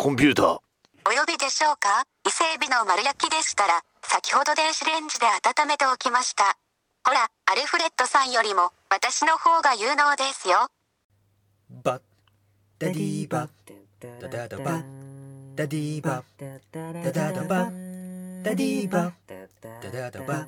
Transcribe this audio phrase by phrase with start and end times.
[0.00, 0.60] コンピューターお
[1.10, 6.56] 呼びでしょうか伊勢海老の丸焼きでしたら、先ほど電子レンジで温めておきました。
[7.04, 10.68] ほら、アルフレッドさんよりも、私の方が有能ですよ。
[11.82, 12.02] バッ
[12.78, 13.50] ダディーバッ
[14.22, 14.84] ダダダバ
[15.56, 16.46] ダディーバダ
[17.10, 20.46] ダダバダディーバダダダバ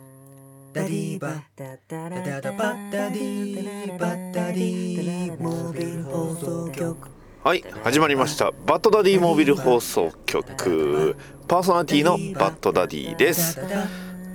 [0.73, 8.53] ダディーバダダダバダディーバダディーモービル放送局はい始まりました。
[8.67, 11.17] バッドダディモービル放送局。
[11.48, 13.59] パーソナリティのバッドダディです。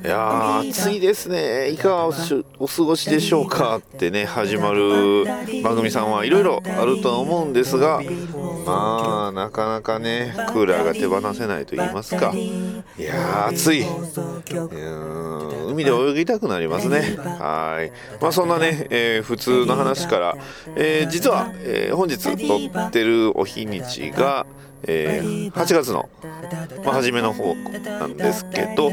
[0.06, 1.70] いやー暑いですね。
[1.70, 2.12] いかがお
[2.68, 5.26] 過ごしでしょうかってね始まる
[5.64, 8.02] 番組さんはいろいろあるとは思うんですが
[8.68, 12.32] まあなかなかねクーラーが手放せないと言いますか。
[12.36, 13.82] いやー暑い。
[13.82, 17.18] うー海で泳ぎたくなりますね。
[17.18, 17.92] はい。
[18.22, 20.38] まあそんなね、えー普通の話から、
[20.76, 24.46] えー実は、えー本日撮ってるお日にちが
[24.88, 26.10] えー8月の、
[26.84, 28.92] まあ、初めの方なんですけど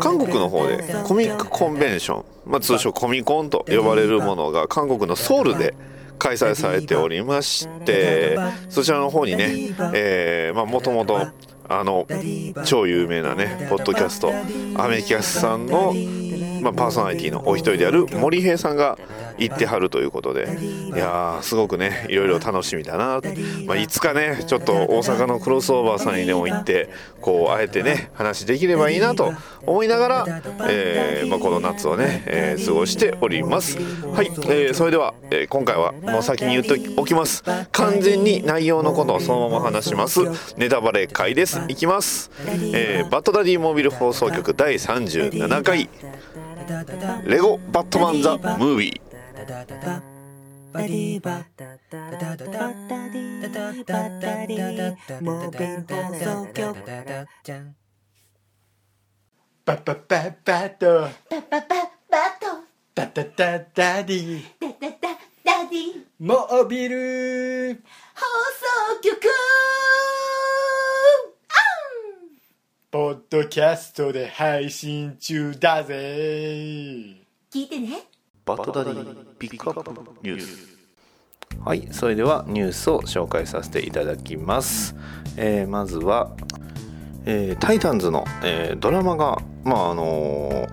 [0.00, 5.74] 韓国の方でコミックコンベンション、まあ、通称コミコンと呼ばれるものが韓国のソウルで
[6.18, 8.38] 開催されておりまして
[8.68, 9.74] そちらの方にね
[10.52, 11.26] もともと
[11.68, 12.06] あの
[12.64, 14.30] 超有名なねポッドキャスト
[14.80, 15.92] アメキャスさんの、
[16.62, 18.98] まあ、パーソナリティのお一人である森平さんが
[19.38, 23.20] 行ってはるということでいやーすごくねいろいろ楽しみだな、
[23.66, 26.88] まあ、いつかねちょっと大阪のクロスオーバーさんにでも行って
[27.20, 29.32] こうあえてね話できればいいなと
[29.66, 33.76] 思いながら、えーまあ、この夏をね、えー過ごしております。
[33.78, 37.42] はい、えーそれでは、え今回はもう先に言っておきます。
[37.72, 40.20] 完全に内容のことをそのまま話します。
[40.56, 41.60] ネタバレ会です。
[41.68, 42.30] いきます、
[42.74, 45.88] えバッドダディモービル放送局第37回。
[47.26, 49.00] 「レゴバットマン・ザ・ムービー」
[50.72, 51.44] バッィバ。
[51.56, 53.74] ダダダダダデバダ
[59.64, 60.86] ババババト
[61.30, 61.76] バババ
[62.10, 62.46] バト
[62.94, 65.08] ダダダダディダダダ
[65.44, 67.74] ダディモービル
[68.14, 68.22] 放
[68.94, 69.41] 送局
[72.92, 75.94] ポッドキャストで配信中だぜ。
[77.50, 78.02] 聞いてね。
[78.44, 79.90] バッドダディピックアップ
[80.22, 80.76] ニュース。
[81.64, 84.94] はいそれではニュースを紹介させていただきます、
[85.38, 86.36] えーまずは、
[87.24, 90.68] えータイタンズの、えードラマがまああのー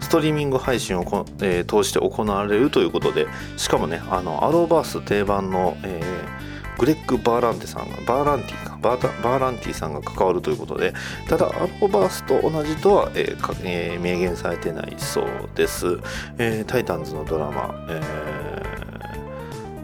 [0.00, 3.26] ストリーミング配信をこ、えー通して行われるということで
[3.58, 6.37] しかもねあのアローバース定番の、えー
[6.78, 10.94] グレッグ・バーランテさんがバーランティかバーランティさんが関わるということで
[11.28, 15.98] ただアローバースと同じとは、えーえー明言されてないそうです、
[16.38, 17.74] えータイタンズのドラマ、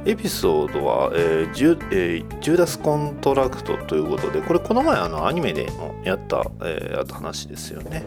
[0.07, 8.05] エピソードは、えージュえージュダス・コントラクトということでこれこの前あのアニメでもやった、えー話ですよね、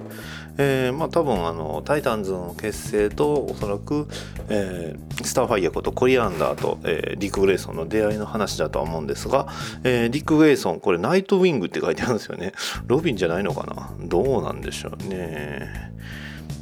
[0.57, 4.07] えーまあ多分あのタイタンズの結成とおそらく、
[4.49, 9.47] えースターファイヤーことコリアンダーと、えーディック・グレイソンの出会いの話だとは思うんですが、
[9.83, 12.53] えーディック・グレイソンこれナイトウィングって書いてあるんですよね。
[12.87, 14.07] ロビンじゃないのかな？
[14.07, 15.91] どうなんでしょうね。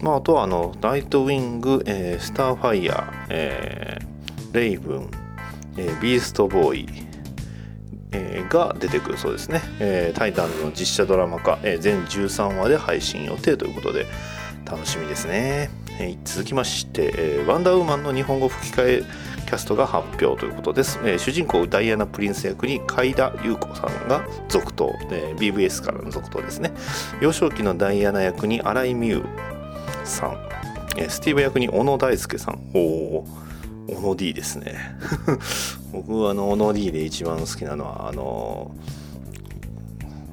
[0.01, 5.11] まあ、あとはあのナイトウィング、えースターファイヤー、えーレイブン、
[5.77, 6.87] えービーストボーイ、
[8.49, 9.61] が出てくるそうですね、
[10.15, 14.05] タイタンの実写ドラマ化、全13話で配信予定ということで
[14.65, 15.69] 楽しみですね、
[16.23, 19.03] 続きまして、ワンダーウーマンの日本語吹き替え
[19.45, 26.71] キャストが発表ということです、主人公ダイアナ・プリンス役に海田優子さんが続投、えー BVS からの続投ですね。
[27.21, 29.23] 幼少期のダイアナ役に新井美優
[30.03, 30.37] さん、
[31.09, 32.59] スティーブ役に小野大輔さん。
[32.73, 33.27] おお
[33.87, 34.97] 小野 D ですね。
[35.91, 38.71] 僕はあの小野 D で一番好きなのはあの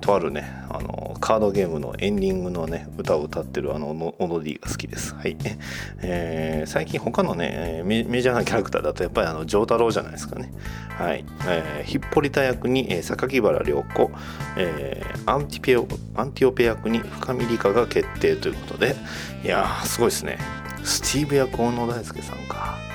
[0.03, 5.15] とあるねあのカードゲームのエンディングのね歌を歌ってるあの小野 D が好きです。
[5.15, 5.37] はい、
[6.03, 10.53] えー最近他のねメジャーなキャラクターだとやっぱりあの丈太郎じゃないですかね。
[10.99, 14.11] はい、えーヒッポリタ役に、えー榊原涼子、
[14.57, 18.97] えーアンティペオアンティオペ役に深見理香が決定ということで。
[19.45, 20.39] いやーすごいですね。
[20.83, 22.92] スティーブ役小野大輔さんか。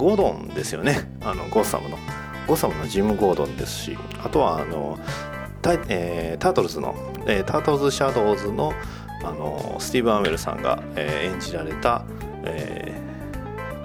[0.00, 1.10] ゴードンですよね。
[1.20, 1.98] あのゴッサムの。
[2.46, 4.98] ゴッサムのジム・ゴードンですしあとはあの
[5.60, 6.94] タえータートルズの、
[7.26, 8.72] えータートルズ・シャドウズの
[9.22, 12.04] あのスティーブ・アーメルさんが、えー演じられた、
[12.44, 12.98] え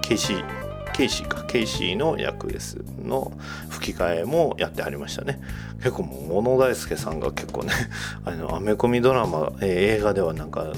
[0.00, 0.65] ケイシー
[0.96, 1.44] ケイシーか。
[1.44, 3.32] ケイシーの役ですの
[3.68, 5.40] 吹き替えもやってはりましたね。
[5.78, 7.72] 結構もう小野大輔さんが結構ね
[8.24, 10.72] あのアメコミドラマ、えー映画ではなんか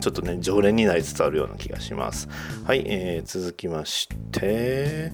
[0.00, 2.28] ちょっとね常連になりつつあるような気がします。
[2.64, 5.12] はい、えー続きまして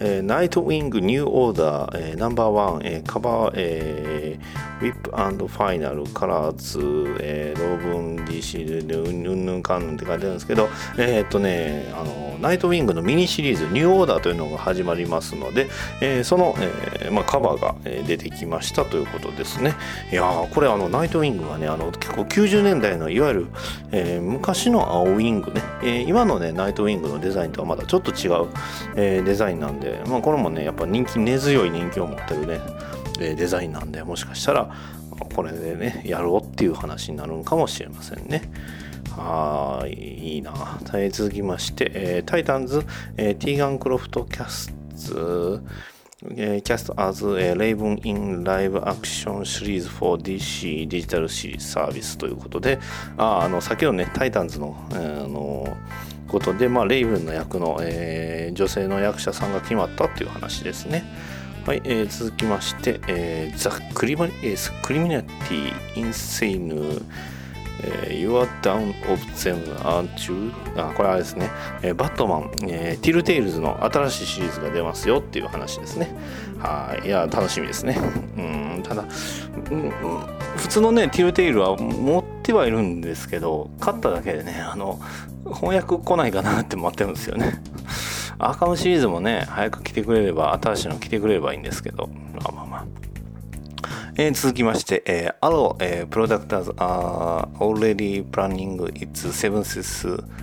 [0.00, 5.10] えー、ナイトウィングニューオーダー、えー、ナンバーワン、えー、カバー、えー、ウィップ
[5.46, 6.78] ファイナルカラーズ、
[7.20, 10.68] えー、ローブン DC でうんぬんぬんかんぬんって書いてあるんですけど
[10.98, 15.68] えー、っとねあのナイトウィングのミニシリーズニューオーダーというのが始まりますので、
[16.00, 17.74] えー、その、えーまあ、カバーが
[18.04, 19.74] 出てきましたということですね。
[20.10, 23.46] いやーこれあのナイトウィングはねあの結構90年代のいわゆる、
[23.92, 28.48] えー、昔の青ウィングね、えー、今のねナイトウィングのデザインとはまだちょっと違う、
[28.96, 32.60] えー、デザインなんでまあ、これもねやっぱ人気根強い人気を持ってるね
[33.18, 34.74] デザインなんでもしかしたら
[35.34, 38.50] これでねやろうっていう話になるんかもしれませんね。
[39.16, 40.80] はいいいな、
[41.10, 42.82] 続きまして、えー、タイタンズ、
[43.18, 44.72] えー、ティーガン・クロフトキャス
[45.10, 45.60] ト
[46.30, 52.78] えー、キャスト as、えー、Raven in Live Action Series for DC デジタルシリーズサービスということで、
[53.16, 55.76] ああの先ほどね、タイタンズの、えー、あの
[56.32, 61.04] ことで、まあ、レイブンの役の、えー、女性の役者さんが決まったっていう話ですね。
[61.66, 66.74] はい、えー、続きまして、えー、ザ・クリマ、えー、クリミナティ・インセイヌ、
[67.84, 70.52] えー、You are down of them aren't you?
[70.76, 71.50] あ、これあれですね、
[71.82, 76.16] えー、バットマン、えー、ティルテイルズの新しいシリーズが出ますよっていう話ですね。
[76.58, 77.96] はい、いや、楽しみですね。
[78.36, 78.40] う
[78.78, 79.04] ん、ただ、
[79.70, 79.90] うん、
[80.56, 85.00] 普通のね、ティルテイルは持ってはいるんですけど、勝っただけでね、あの、
[85.54, 87.62] 翻訳来ないかなって待ってるんですよね。
[88.38, 92.84] アーカムシリーズもね、早く来てくれれば、新しいの来てくれればいいんですけど、まあまあまあ。
[94.16, 99.62] えー、続きまして、えー、Allo、えー、Productors are already planning its seventh,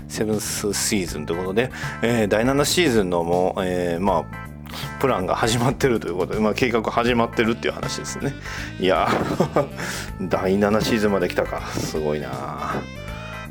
[0.08, 1.70] seventh season ということで、
[2.02, 4.49] えー、第7シーズンのもう、えー、まあ、
[5.00, 8.34] プランが始まってるということで、まあ、計画始まってるっていう話ですね。
[8.80, 9.08] いや
[10.22, 11.62] 第7シーズンまで来たか。
[11.68, 12.82] すごいなあ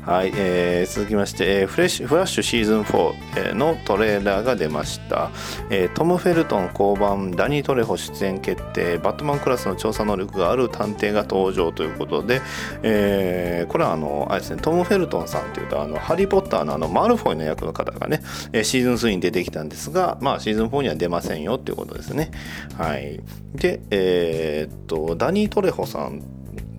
[0.09, 5.29] はい、えー、続きまして、えー、フレッシュフラッシュシーズン4のトレーラーが出ました、
[5.69, 12.41] えー、トム・フェルトン降板ダニー・トレホ出演決定バットマンクラスの調査能力がある探偵が登場ということで、
[12.81, 22.31] えー、これはあのあれですねトム・フェルトンさんというとあのハリー・ポッターのあのマルフォイの役の方がね、えー、シーズン3に出てきたんですが、まあ、シーズン4には出ませんよっていうことですね。
[22.79, 23.21] はい。
[23.53, 26.23] でえー、っとダニー・トレホさん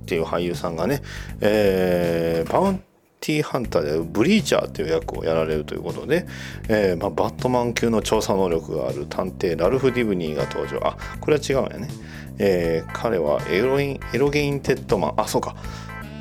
[0.02, 1.00] っていう俳優さんがね、
[1.40, 2.82] えー、バウン
[3.20, 6.26] ティーハンターでブリーチャーっていう役をやられるということで、
[6.68, 10.80] えーまあ、バットマン級の調査能力がある探偵ラルフ・ディブニーが登場。
[10.86, 11.88] あこれは違うんやね、
[12.38, 15.14] えー、彼はエロインエロンゲイテッドマン。
[15.18, 15.54] あそうか。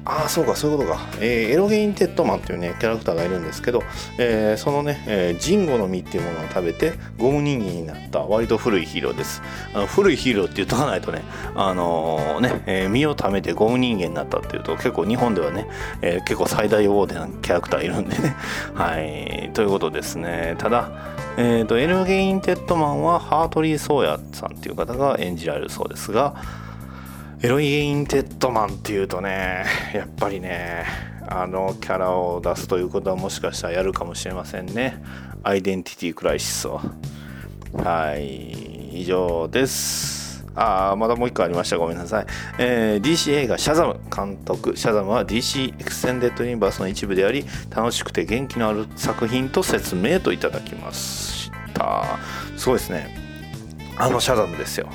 [0.06, 3.84] ああそうかそういうことか、えー、エロンゲイテッドマンっていうねキャラクターがいるんですけど、
[4.18, 9.42] えー、そのね、えー、ジンゴの実っていうものを食べてゴム人間になった割と古いヒーローです。
[9.74, 11.24] あの古いヒーローって言っとかないとね
[11.56, 15.68] あのー、ね、えー、身を貯めてゴム人間になったっていうと結構日本ではね、
[16.02, 18.36] えー、結構最大王でなキャラクターいるんでね。
[18.74, 20.56] はいということですね。
[20.58, 20.90] ただ
[21.42, 26.36] えーと、エルゲインテッドマンはハートリー・ソーヤさんっていう方が演じられるそうですが
[27.42, 29.64] エロインテッドマンっていうとね
[29.94, 30.84] やっぱりね
[31.26, 35.02] あのキャラを出すということはもしかしたらやるかもしれませんね。
[35.44, 36.82] アイデンティティクライシスを。
[37.78, 40.46] はい以上です。
[40.54, 41.78] ああまだもう一個ありました。
[41.78, 42.26] ごめんなさい、
[42.58, 44.76] えー、DC 映画シャザム監督。
[44.76, 52.04] シャザムは DC エクセンデッドユニバースの一部であり楽しくて元気のある作品と説明といただきました。
[52.58, 53.16] すごいですね。
[53.98, 54.90] あのシャザムですよ。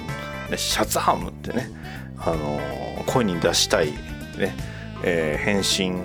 [0.55, 1.83] シャザムってね。
[2.26, 2.61] あの
[3.06, 3.93] 声に出したい
[4.38, 4.54] ね、
[5.02, 6.02] えー、変身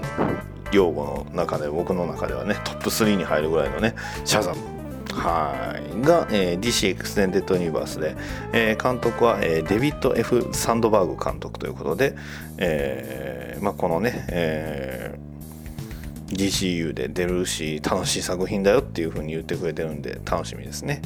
[0.72, 3.96] 用語の中で僕の中ではねトップ3に入るぐらいのね
[4.26, 4.80] シャザム。
[5.14, 6.02] はい。
[6.02, 8.16] が、えー、DC エクステンデッドユニバースで、
[8.54, 12.16] えー、監督は、えー、デビッド・ F・ サンドバーグ監督ということで、
[12.58, 21.02] えーまあ、このね、えー、DCU で出るし楽しい作品だよっていう風に言ってくれてるんで楽しみですね。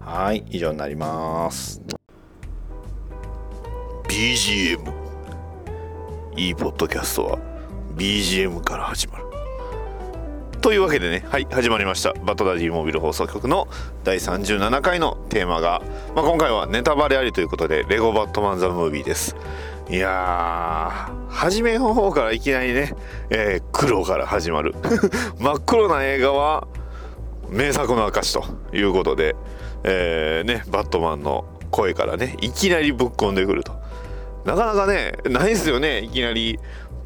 [0.00, 0.44] はい。
[0.50, 1.97] 以上になります。
[4.18, 4.80] BGM
[6.36, 7.38] いいポッドキャストは
[7.94, 9.24] BGM から始まる。
[10.60, 12.12] というわけでねはい始まりました。
[12.24, 13.68] バトダディモビル放送局の
[14.02, 15.82] 第37回のテーマが、
[16.16, 19.36] まあ、今回はネタバレありということでレゴバットマンザムービーです。
[19.88, 22.96] いやー初めの方からいきなりね、
[23.30, 24.74] えー、黒から始まる。
[25.38, 26.66] 真っ黒な映画は
[27.50, 28.44] 名作の証と
[28.76, 29.36] いうことで、
[29.84, 33.86] えー、ねバットマンの声からねいきなりぶっ込んでくると。
[34.48, 36.00] なかなかねないですよね。
[36.00, 36.58] いきなり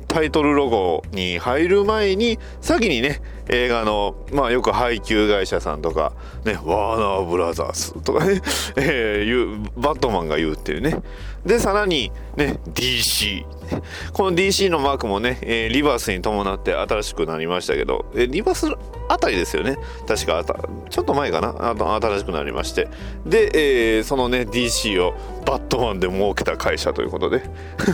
[0.06, 6.12] タイトルロゴに入る前に先にね映画のまあよく配給会社さんとか
[6.44, 8.40] ねワーナーブラザースとかね、
[8.76, 11.02] えー、バットマンが言うっていうね、
[11.44, 13.44] でさらにね DC
[14.12, 18.66] この DC のマークもね、えーリバースに伴って新しくなりましたけど、えーリバース
[19.08, 19.76] あたりですよね。
[20.06, 20.44] 確か
[20.90, 21.70] ちょっと前かな。
[21.70, 22.88] あと新しくなりまして。
[23.26, 27.42] で、えーそのね DC をバットマンで設けた会社ということで。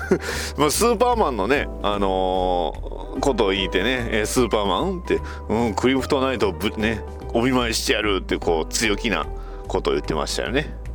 [0.56, 7.02] まあスーパーマンのねあのーことを言いてね、えスーパーマンって、うん、クリプトナイトをぶね
[7.34, 9.26] お見舞いしてやるってこう強気な
[9.66, 10.87] ことを言ってましたよね。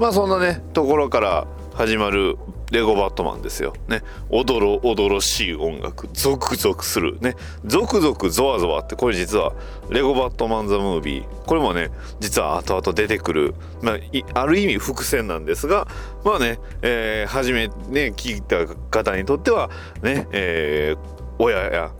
[0.00, 2.38] まあそんなねところから始まる
[2.70, 3.74] レゴバットマンですよ。
[3.88, 4.02] ね。
[4.30, 6.08] おどろおどろしい音楽。
[6.12, 7.18] ゾクゾクする。
[7.20, 7.34] ね。
[7.66, 9.52] ゾクゾクゾワゾワって、これ実は、
[9.90, 11.24] レゴバットマンザムービー。
[11.46, 11.90] これもね、
[12.20, 15.88] 実は後々出てくる、まあ、ある意味伏線なんですが、
[16.24, 19.68] まあね、えー初めね、聞いた方にとっては、
[20.02, 21.90] ね、えー親や、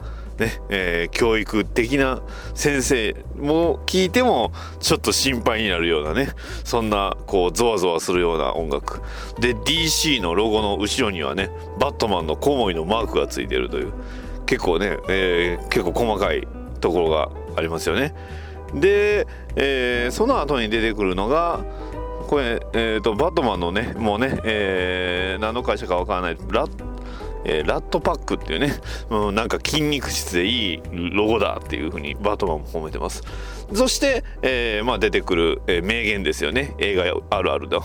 [0.41, 2.23] ねえー教育的な
[2.55, 6.31] 先生も聞いてもちょっと心配になるようなね
[6.65, 9.03] そんなこうゾワゾワするような音楽。
[9.39, 13.93] で DC のロゴの後ろにはねバットマンのコウモリのマークがついてるという
[14.47, 16.49] 結構ね、えー結構細かい
[16.81, 18.15] ところがありますよね。
[18.75, 21.61] で、えーその後に出てくるのが
[22.27, 26.90] これ、えー、とバットマンのねもうね、えー何の会社かわからないラッ
[27.45, 28.75] えーラットパックっていうね、
[29.11, 33.23] うん、なんか筋肉質でいいロゴだっていう風にバットマンも褒めてます。
[33.75, 36.75] そして、えーまあ、出てくる、えー名言ですよね。
[36.79, 37.81] 映画あるあるだ。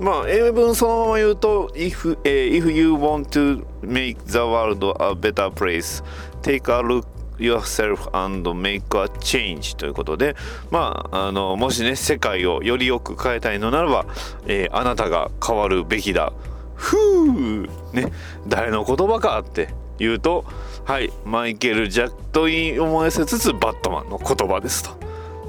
[0.00, 6.04] まあ英文そのまま言うと if,、えー if you want to make the world a better place
[6.42, 7.04] take a look
[7.38, 10.36] yourself and make a change ということで
[10.70, 14.06] まああのもしね世界をよりよく変えたいのならば、
[14.46, 16.32] えーあなたが変わるべきだ。
[16.78, 18.10] ふうね
[18.46, 20.44] 誰の言葉かって言うと
[20.84, 24.96] はいマイケル・ジャックと言い思わせつつバットマンの言葉ですと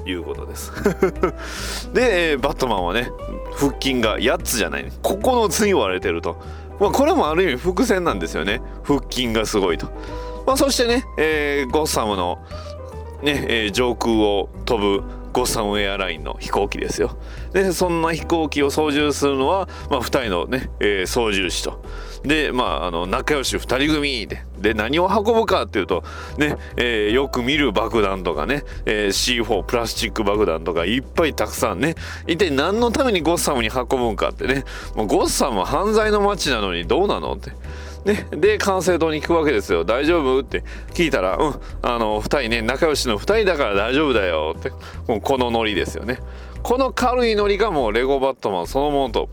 [0.06, 0.72] いうことです。
[1.94, 3.10] で、えバットマンはね
[3.56, 6.36] 腹筋が8つじゃない9つに言われてると、
[6.80, 8.60] まあ、これもある意味伏線なんですよね。
[8.82, 9.86] 腹筋がすごいと、
[10.46, 12.38] まあ、そしてね、えーゴッサムの
[13.22, 17.16] ね、えー上空を飛ぶゴッサムエアラインの飛行機ですよ。
[17.52, 21.82] で、そんな飛行機を操縦するのは、まあ、2人のね、えー操縦士と。
[22.22, 24.42] で、まあ、あの、仲良し2人組で。
[24.58, 26.04] で、何を運ぶかっていうと、
[26.38, 31.94] ね、えーよく見る爆弾とかね、えー C4 プラスチック爆弾とかいっぱいたくさんね、
[32.26, 34.64] 一体何のためにゴッサムに運ぶんかってね、
[34.94, 37.50] もうゴッサムは犯罪の街なのにどうなのって。
[38.04, 40.64] ね、で管制塔に聞くわけですよ「大丈夫?」って
[40.94, 44.72] 聞いたら「うんあの2人ね仲良しの2人だから大丈夫だよ」って
[45.20, 46.18] このノリですよね
[46.62, 49.28] この軽いノリがもうレゴバットマンそのものと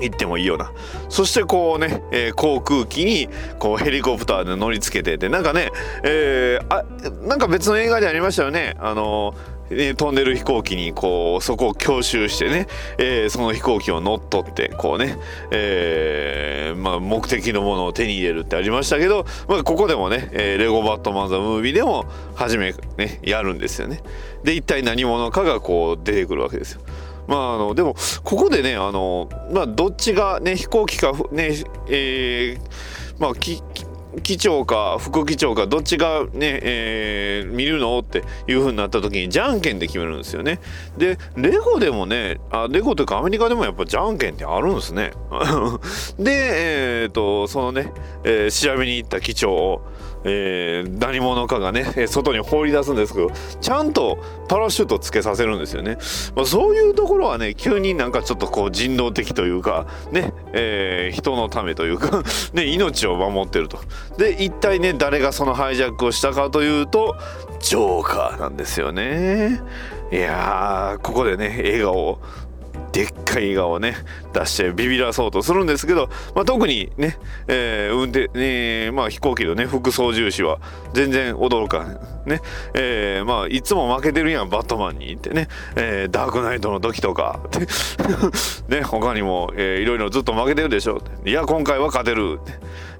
[0.00, 0.72] 言ってもいいような。
[1.08, 5.70] そしてこうね、えー航空機にこうヘリコプターで乗りつけててなんかね、
[6.04, 6.84] えーあ
[7.26, 8.76] なんか別の映画でありましたよね。
[8.78, 9.34] あの
[9.70, 12.66] え飛んでる飛行機にこうそこを強襲してね、
[12.98, 15.18] えーその飛行機を乗っ取ってこうね、
[15.50, 24.00] えーまあ、目的のものを手に入れるってありましたけど、まあ、ここでもね、えーレゴバットマン・ザ・ムービーでも初めねやるんですよね。
[24.44, 26.80] で一体何者かがこう出てくるわけですよ。
[27.26, 31.56] まああのでもここでねあのまあどっちがね飛行機かね
[31.88, 32.60] えー
[33.18, 33.62] まあき
[34.22, 37.98] 機長か副機長かどっちがね、えー見るの？
[37.98, 40.58] っていう風になった時にじゃんけんで決めるんですよね。
[40.96, 45.12] でレゴでもねあレゴというかアメリカでもやっぱじゃんけんってあるんですね。
[46.18, 47.92] でえっ、とそのね、
[48.24, 49.82] えー調べに行った機長を、
[50.24, 53.30] えー何者かがね外に放り出すんですけど
[53.60, 54.18] ちゃんと
[54.48, 55.98] パラシュートつけさせるんですよね。
[56.34, 62.22] まあ、そういうところはね急になんかちょっとこう人道的というかね、えー人のためというか
[62.54, 63.78] ね命を守ってると。
[64.18, 67.16] で一体ね誰がそのハイジャックをしたかというと
[67.60, 69.60] ジョーカーなんですよね。
[70.12, 72.18] いやーここでね笑顔を
[72.96, 73.94] でっかい笑顔をね
[74.32, 80.60] 出してビビらそうとするんですけど、まあ、特にね、えー運転、ねまあ、飛行機のね副操縦士は
[80.94, 82.40] 全然驚かんね、
[82.72, 87.66] えーまあいつも負けてるやんバットマンにってね、えダークナイトの時とかって。
[88.74, 92.44] ね他にも、えーいろいろずっと負けてるでしょいや今回は勝てるっ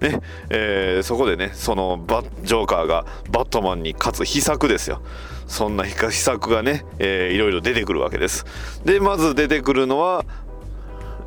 [0.01, 0.11] て。
[0.11, 5.01] ね、えそこでねそのバジョーカーがバットマンに勝つ秘策ですよ。
[5.47, 8.45] そんな秘策がね、えーいろいろ出てくるわけです。
[8.85, 10.25] でまず出てくるのは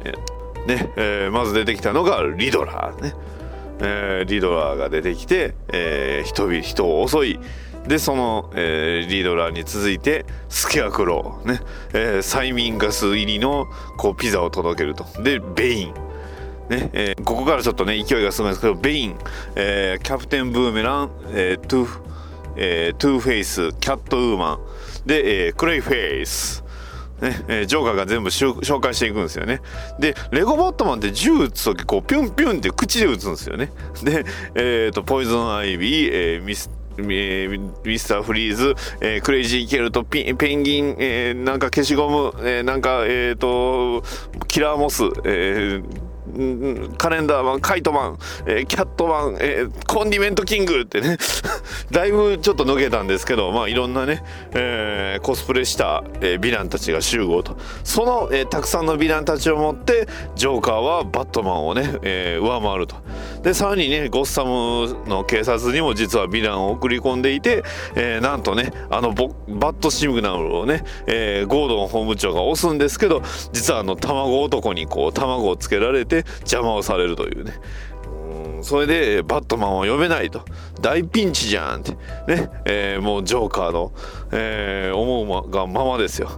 [0.03, 0.13] え
[0.67, 3.13] ね、えーまず出てきたのがリドラーね、
[3.79, 7.39] えーリドラーが出てきて、えー人々人を襲い
[7.87, 11.61] でその、えーリドラーに続いてスケアクロー、ね。
[11.93, 15.05] えー催眠ガス入りのこうピザを届けると。
[15.23, 15.93] でベイン。
[16.69, 19.15] ねえーここからちょっとね勢いがすごいんですけどベイン、
[19.55, 22.08] えーキャプテンブーメラン、えートゥ
[22.59, 24.59] えートゥーフェイスキャットウーマ
[25.05, 26.63] ンで、えークレイフェイス
[27.21, 29.61] ねえージョーカーが全部紹介していくんですよね。
[29.97, 33.71] でレゴバットマンって銃撃つ時こうピュンピュンって口で撃つんですよね。
[34.03, 34.25] で、
[34.55, 44.03] えー、とポイズンアイビー、えーミスえーミスターフリーズ、えークレイジーケルトピペンギン、えーなんか消しゴム、えーなんかえっ、と
[44.47, 46.08] キラーモス、えー
[46.97, 51.17] カレンダーマン、カイトマン、えーキャットマン、えーコンディメントキングってね、
[51.91, 57.57] だいぶちょっと抜けたんですけど、まあいろんなね、えーコスプレした、えーヴィランたちが集合と。
[57.83, 62.95] その、えーたくさんのヴィランたちを持って、ジョーカーはバットマンをね、えー上回ると。
[63.43, 67.63] で、さらにね、ゴッサムの警察にも実はヴィランを送り込んでいて、
[67.95, 73.21] えーなんとね、あのボバットシグナルをね、えーゴードン法務長が押すんですけど、
[73.51, 77.53] 実はあの卵男にこう卵をつけられて邪魔をされるというね。
[78.61, 80.43] それでバットマンを呼べないと
[80.81, 81.91] 大ピンチじゃんって
[82.27, 83.93] ね、えーもうジョーカーの、
[84.31, 86.29] えー思うがままですよ。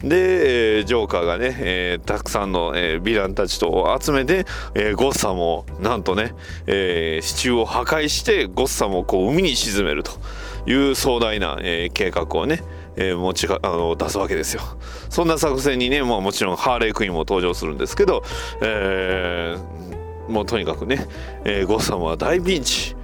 [0.00, 6.34] で、えージョーカーがね、えーたくさんの、えーヴィランたちと集めて、えーゴッサムをなんとね、
[6.66, 10.12] えー支柱を破壊してゴッサムをこう海に沈めると
[10.66, 12.62] いう壮大な、えー計画をね、
[12.96, 14.62] えー持ちがあの出すわけですよ。
[15.10, 18.22] そんな作戦にね、まあ、もちろんハーレークイーンも登場するんですけど、
[18.62, 21.06] えーもうとにかくね、
[21.44, 22.96] えーゴッサムは大ピンチ。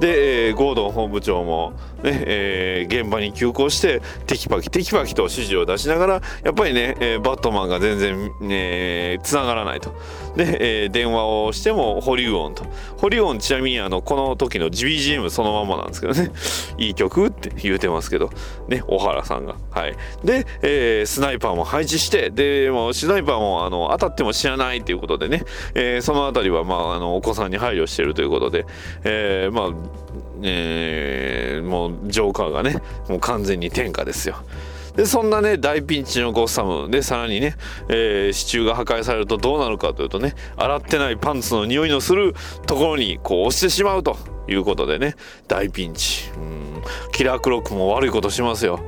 [0.00, 1.72] で、えーゴードン本部長も、
[2.04, 9.90] えー現場に急行してテキパキテキパキと指示を出しながらやっぱりね、えーバットマンが全然つながらないと。
[10.36, 12.64] で、えー電話をしても保留音と。
[12.98, 16.30] 保留音ちなみにあのこの時の GBGM そのままなんですけどね。
[16.78, 18.30] いい曲って言うてますけど。
[18.68, 19.56] ね小原さんが。
[19.70, 19.94] はい。
[20.24, 25.42] で、えースナイパーも配置してでもうスナイパーもあの当たっても知らないということでね、
[25.74, 28.66] えーそのあたりはまああのお子さんに配慮してるということで、
[29.04, 30.03] えーまあ
[30.44, 34.36] えーもうジョーカーがねもう完全に天下ですよ。
[34.94, 37.56] でそんなね大ピンチのゴッサムでさらにね、
[37.88, 42.34] えー支柱が破壊されるとどうなるかというとね洗ってないパンツの匂いのする
[42.66, 45.16] ところにこう押してしまうということでね
[45.48, 46.30] 大ピンチ。
[46.36, 46.82] うん。
[47.12, 48.78] キラークロックも悪いことしますよ。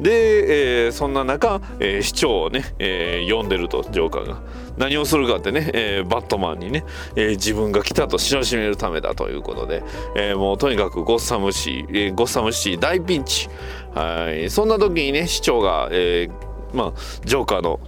[0.00, 4.40] で、えーそんな中、えー市長をね、えー呼んでるとジョーカーが。
[4.76, 9.82] 何をするかってね、えーバットマンにね、えー自分が来たと知らしめるためだということで、
[10.16, 13.48] えーもうとにかくゴッサム市、えーゴッサムシティ大ピンチ。
[13.94, 14.50] はい。
[14.50, 16.92] そんな時にね市長が、えーまあ
[17.24, 17.80] ジョーカーの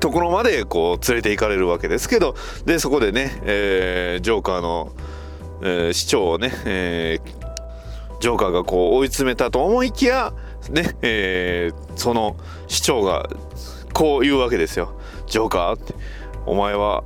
[0.00, 4.92] ところまでこう連れて行かれるわけですけどでそこでね、えージョーカーの、
[5.62, 7.42] えー市長をね、えー
[8.20, 10.32] ジョーカーがこう追い詰めたと思いきや
[10.70, 13.28] ね、えーその市長が
[13.92, 14.94] こう言うわけですよ
[15.32, 15.94] 「ジョーカー」って
[16.44, 17.02] 「お前は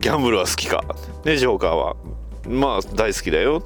[0.00, 0.82] ギャンブルは好きか?」
[1.24, 1.96] ねジョーカーは
[2.48, 3.62] 「まあ大好きだよ」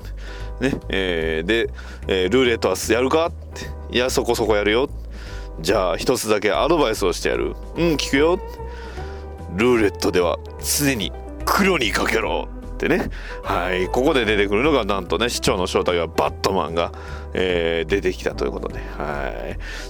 [0.61, 1.71] ねえーで、
[2.09, 4.89] えールーレットはやるか?」って「いやそこそこやるよ」
[5.61, 7.55] じゃあ一つだけアドバイスをしてやる。
[7.77, 8.41] うん聞くよ
[9.57, 11.13] ルーレットでは常に
[11.45, 12.49] 黒にかけろ。
[12.81, 13.11] ってね。
[13.43, 13.89] はい。
[13.89, 16.93] ここで出てくるのがなんとね市長の正体はバットマンが、
[17.35, 18.81] えー出てきたということで。
[18.97, 19.33] は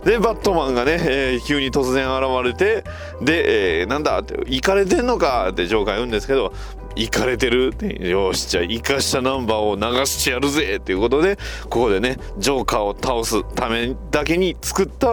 [0.03, 0.07] い。
[0.07, 2.85] でバットマンがね、えー急に突然現れて
[3.23, 6.53] で、えーなんだって行かれてんのかってジョーカー言うんですけど
[6.97, 15.13] 行かれてるってよしじゃあ生かしたナンバーを流してやるぜっていうことでここでねジョーカーを倒すためだけに作った、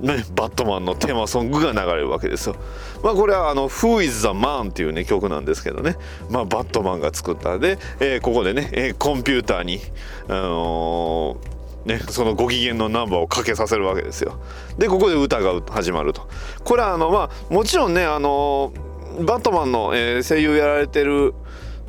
[0.00, 2.56] ね、バットマンのテーマソングが流れるわけですよ。
[3.02, 5.96] まあこれはあの「Who is the Man」っていうね曲なんですけどね、
[6.30, 9.80] まあ、バットマンが作ったで、えーここでね、えーコンピューターに、
[10.28, 14.38] あのーね、そのご機嫌のナンバーをかけさせるわけですよ。
[14.76, 16.28] でここで歌が始まると。
[16.64, 18.72] これはあのまあもちろんねあの
[19.20, 21.34] バットマンの、えー声優やられてる、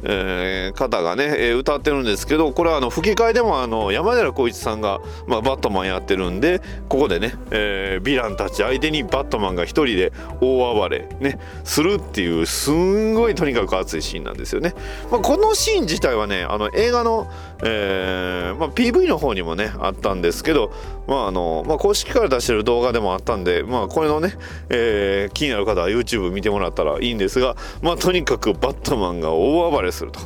[0.03, 14.73] えー方がね、えー歌ってるんですけどこれはあの吹き替えでもあの山寺宏一さんが、まあ、バットマンやってるんでここでね、えーヴィランたち相手にバットマンが一人で大暴れ、ね、するっていうすんごいとにかく熱いシーンなんですよね。
[15.11, 17.29] まあ、このシーン自体はねあの映画の、
[17.63, 20.71] えーまあ、PV の方にもねあったんですけど、
[21.07, 24.33] まああのまあ、公式から出してる動画でもあったんで、まあ、これのね、
[24.69, 30.19] えー気になる方は YouTube 見てもらったらいいんですが、まあ、とにかくバットマンが大暴れすると。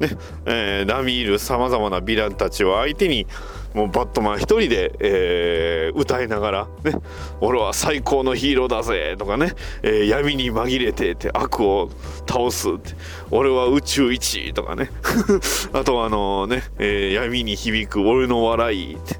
[0.00, 0.10] ね。
[0.46, 3.26] えー、ラミールさまざまなヴィランたちを相手に
[3.74, 6.92] もうバットマン一人で、えー歌いながら、ね
[7.40, 11.90] 「俺は最高のヒーローだぜ」とかね、えー闇に紛れて」って悪を
[12.28, 12.94] 倒すって
[13.30, 14.90] 「俺は宇宙一」とかね。
[15.72, 19.16] あとはあのね、えー闇に響く俺の笑いって。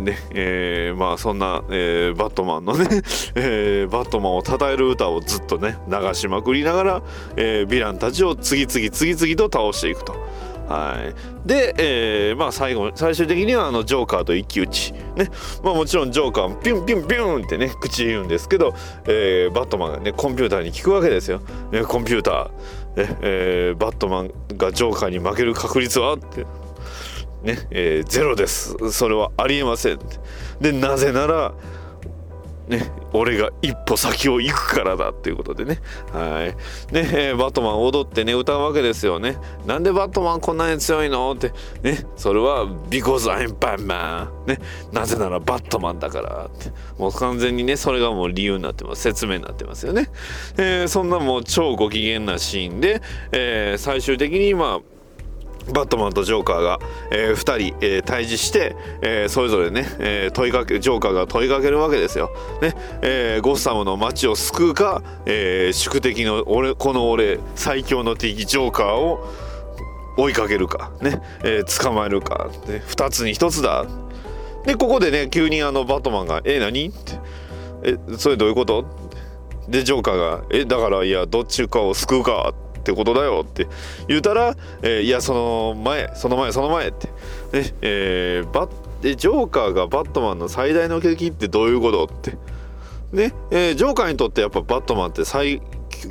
[0.00, 2.86] ねえーまあそんな、えーバットマンのね、
[3.34, 7.02] えーバットマンを称える歌をずっとね流しまくりながら、
[7.36, 10.14] えーヴィランたちを次々次々と倒していくと。
[10.68, 10.98] は
[11.44, 15.28] い、で、えーまあ、最後最終的にはあのジョーカーと一騎打ち、ね
[15.64, 18.72] まあ、もちろんジョーカーもピュンピュンピュンってね口言うんですけど、
[19.08, 21.40] えーバットマンがねコンピューターに聞くわけですよ。
[21.72, 26.12] ね、コンピューター、ねえーバットマンがジョーカーに負ける確率は？
[26.14, 26.46] って。
[27.42, 29.98] ねえーゼロですそれはありえません
[30.60, 31.54] でなぜなら
[32.70, 35.80] ね、俺が一歩先を行くからだっていうことでね。
[36.12, 36.94] はい。
[36.94, 39.38] ね、えーバットマン踊ってね、歌うわけですよね。
[39.66, 41.52] なんでバットマンこんなに強いのって。
[41.82, 44.28] ね、それは、because I'm Batman。
[44.46, 44.60] ね、
[44.92, 46.70] なぜならバットマンだからって。
[46.96, 49.02] もう完全にね、それがもう理由になってます。
[49.02, 50.08] 説明になってますよね。
[50.56, 54.99] えーそんなもう超ご機嫌なシーンで、えー最終的にまあ、
[55.72, 56.78] バットマンとジョーカーが、
[57.10, 62.30] え2人、えー対峙して、えーそれぞれね、えー問いかけジョーカーが問いかけるわけですよ。
[62.62, 69.26] ねえーゴッサムの街を救うか、えー宿敵の俺この俺最強の敵ジョーカーを
[70.16, 73.86] 追いかけるか、ねえー捕まえるか、ね、2つに1つだ。
[74.66, 77.12] でここでね急にあのバットマンが「え何?」って
[77.82, 78.84] 「えそれどういうこと?」
[79.68, 83.68] でジョーカーが「えだからいやどっちかを救うか」ってってことだよって
[84.08, 87.06] 言うたら「えーいやその前その前その前」って、
[87.52, 88.70] ねえーバッ
[89.02, 92.36] でジョーカーがバットマンの最大の敵ってどういうことって。
[93.12, 95.60] ね、えージョーカーにとってやっぱバットマンって最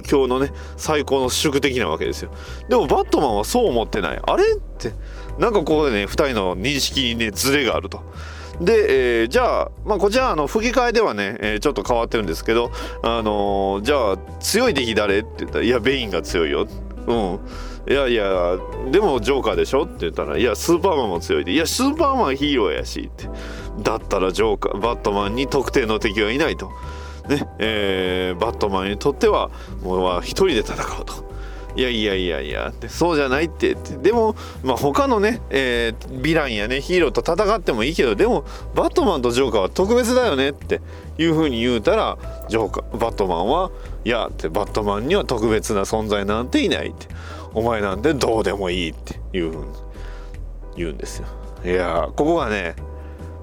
[0.03, 2.31] 強のね最高の宿敵なわけですよ。
[2.67, 4.19] でもバットマンはそう思ってない。
[4.21, 4.93] あれって。
[5.37, 8.03] なんかここでね2人の認識にねズレがあると。
[8.59, 12.71] で、えーじゃあ、まあ、こちらあの吹き替えではね、えーちょっと変わってるんですけど、
[13.03, 16.67] あのーじゃあ強い敵誰って言ったら「いやベインが強いよ」
[17.07, 17.39] うん。
[17.89, 18.57] いやいや
[18.91, 19.83] でもジョーカーでしょ？
[19.85, 21.53] って言ったら「いやスーパーマンも強いで。
[21.53, 23.29] いやスーパーマンヒーローやし」って。
[23.81, 26.69] だったらジョーカーバットマンに特定の敵はいないと。
[27.29, 29.49] ねえーバットマンにとっては
[29.81, 31.28] もう一人で戦うと。
[31.79, 32.73] いやいやいやいや。
[32.89, 33.75] そうじゃないって。
[33.75, 38.43] でも、まあ、他のね、えーヴィランやねヒーローと戦ってもいいけどでも
[38.75, 40.81] バットマンとジョーカーは特別だよねって
[41.17, 42.17] いうふうに言うたら
[42.49, 43.71] ジョーカーバットマンは
[44.03, 47.07] いやってバットマンには特別な存在なんていないって。
[47.53, 49.71] お前なんてどうでもいいっていうふうに
[50.75, 51.27] 言うんですよ。
[51.65, 52.75] いやここがね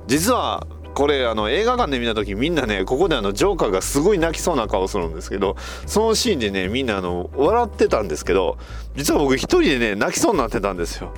[0.06, 0.66] 実は
[0.96, 5.54] これあの映画館で見た時みんなねここであのジョーカーがすごい泣きそうな顔するんですけど
[5.84, 8.56] そのシーンでねみんなあの笑ってたんですけど
[8.94, 11.12] 実は僕一人でね泣きそうになってたんですよ。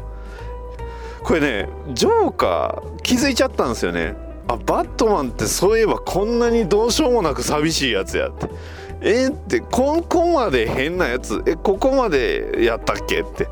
[1.23, 4.17] これねジョーカー気づいちゃったんですよね。
[4.49, 8.51] あバットマンってそういえばこんなにどうしようもなく寂しいやつやって。
[9.01, 13.47] えってここまで変なやつえここまでやったっけって。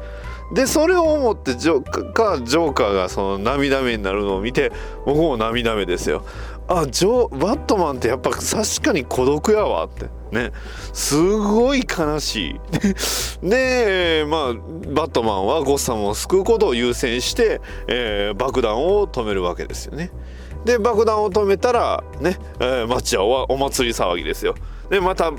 [0.53, 4.73] でそれを思ってジョーカージョーカーがその涙目になるのを見て
[5.05, 6.25] 僕も涙目ですよ。
[6.69, 8.43] あジョバットマンってやっぱ確
[8.83, 10.07] かに孤独やわって。
[10.33, 10.53] ね。
[10.93, 12.61] すごい悲しい。
[13.49, 14.55] でまあ
[14.93, 20.11] バットマンはゴッサムを救うことを優先して、えー爆弾を止めるわけですよね。
[20.65, 24.55] で爆弾を止めたらね、えー街はおお祭り騒ぎですよ。
[24.91, 25.33] でまた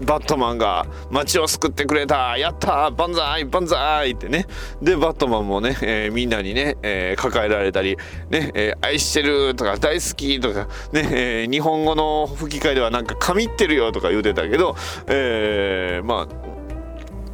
[0.00, 2.36] バットマンが街を救ってくれた。
[2.38, 2.90] やったー。
[2.96, 3.44] 万歳。
[3.44, 4.10] 万歳。
[4.12, 4.46] ってね。
[4.80, 7.96] でバットマンもね、えーみんなにね、えー抱えられたり
[8.30, 14.74] ね、えー愛してるとか大好きとかね、えー日本語の吹き替えではなんか神ってるよとか言うてたけど、
[15.06, 16.50] えーまあ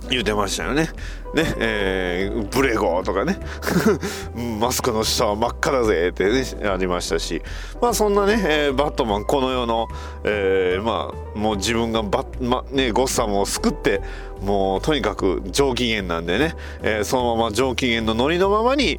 [0.08, 0.88] 言うてましたよね。
[1.36, 3.38] ね、えーブレゴーとかね。
[4.58, 7.42] マスクの下は真っ赤だぜってねありましたし。
[7.80, 9.88] まあそんなね、えーバットマンこの世の、
[10.24, 14.00] えーまあもう自分がバッ、まね、ゴッサムを救って
[14.42, 18.98] もうとにかく上機嫌なんでね、えーそのまま上機嫌のノリのままに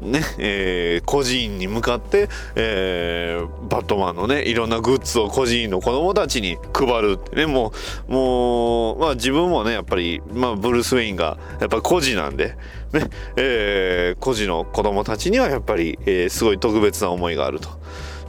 [0.00, 7.72] ね、えー孤児院に向かって、えーバットマンのねいろんなグッズを孤児院の子供たちに配るってねも
[8.08, 12.56] うもうまあ自分もねやっぱり、まあ、ブルース・ウェインがやっぱ孤児なんで
[12.92, 17.68] ね、えー孤児の子供たちにはやっぱり、えーすごい特別な思いがあると。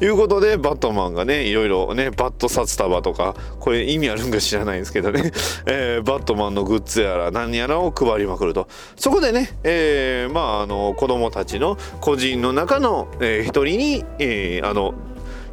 [0.01, 5.31] いうことでバットマンがねいろいろねバット札束とかこれ意味あるんか知らないんですけどね、
[5.67, 8.67] えーバットマンのグッズやら何やらを配りまくると。
[8.95, 14.93] そこでね、えーまああの子供たちの個人の中の、えー一人に、えーあの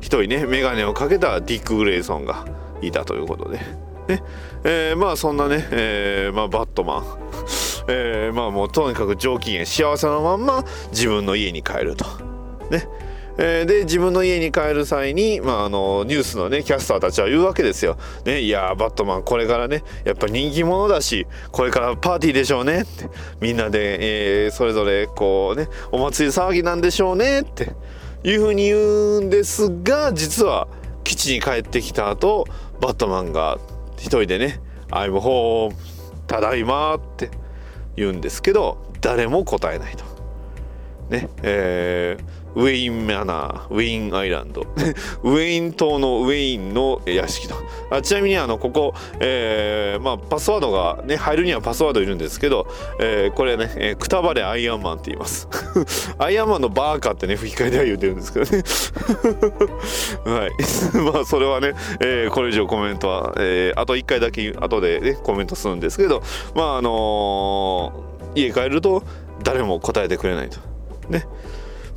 [0.01, 2.45] 一人ね眼鏡をかけたディック・グレイソンが
[2.83, 3.59] いたということで。
[4.09, 4.23] ね。
[4.65, 7.05] えーまあそんなね、えーまあ、バットマン、
[7.89, 12.05] えーまあもうとにかく上機嫌幸せなまんま自分の家に帰ると。
[12.71, 12.89] ね。
[13.39, 17.99] えーで自分の家に帰る際に、まあ、あのニュースのねキャスターたちは言うわけですよ。
[18.25, 23.09] ね、いやバットマンこれからねやっぱ人気者だしこれからパーティーでしょうねって
[23.41, 27.73] みんなで、えーそれぞれこうねお祭り騒ぎなんでしょうねって
[28.25, 30.69] いうふうに言うんですが実は
[31.05, 32.47] 基地に帰ってきた後
[32.81, 33.59] バットマンが
[33.99, 35.75] 一人でね「I'm home
[36.27, 37.31] ただいま」って
[37.97, 40.05] 言うんですけど誰も答えないと。
[41.11, 44.63] ねえーウェインマナー、ウェインアイランド、
[45.23, 47.55] ウェイン島のウェインの屋敷と。
[47.91, 52.67] あちなみにあのここ、えー、まあ、パスワードが、ね、入るにはパスワードいるんですけど、
[52.99, 55.49] えー、これね、えー、くたばれアイアンマンって言います。
[56.19, 58.63] アイアンマンのバーカってね、吹き替えでは言うてるんですけどね。
[60.25, 61.13] はい。
[61.13, 66.23] まあ、それはね、えー、これ以上コメントは、えー、あと1回だけ後で、ね、コメントするんですけど、
[66.55, 69.03] まあ、あのー、家帰ると
[69.43, 70.59] 誰も答えてくれないと。
[71.11, 71.27] ね。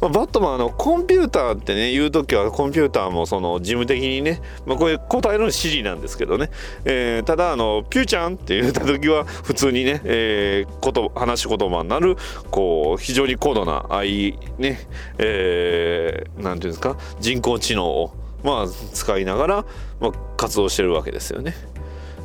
[0.02, 6.50] まあ、バットマンのコンピューターってね言う時はコンピューターもその事務的にね、まあ、これ答えるのシリなんですけどね、
[6.86, 12.16] えー、ただあのピューちゃんって言った時は普通にね、えー、こと話し言葉になる
[12.50, 14.80] こう非常に高度な愛ね
[15.18, 19.66] えー、なんていうんですか人工知能をまあ使いながら、
[20.00, 21.56] まあ、活動してるわけですよね。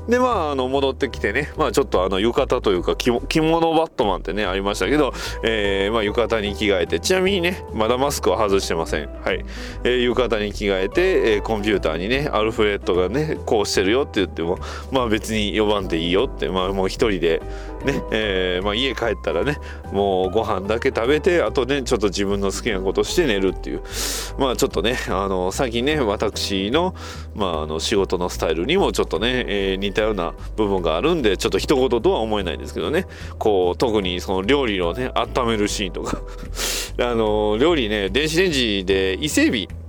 [0.09, 5.13] でまああの戻ってきてねまあちょっとあの浴衣というか着物バットマンってねありましたけど、
[5.43, 9.09] えー、まあ浴衣に着替えてちなみにねまだマスクは外してません。
[9.23, 9.45] はい、
[9.85, 14.59] えー、浴衣に着替えて、えー、コンピューターにねアルフレッドがねこうしてるよって言っても
[14.91, 17.43] まあ別に呼ばんでいいよってまあもう一人で
[17.85, 19.59] ねえーまあ、家帰ったらね
[19.93, 23.83] もうご飯だけ食べてあとねちょっと自分の好きなことして寝るっていう。
[24.39, 26.95] まあちょっとねあの最近ね私の,、
[27.35, 33.07] まあ、あの仕事のスタイルにもちょっとね、えー、似たような部分があるんでちょっと一言とは思えないんですけどね。
[33.39, 36.23] こう特にその料理をね温めるシーンとか。
[37.01, 39.84] あの料理ね電子レンジで伊勢海老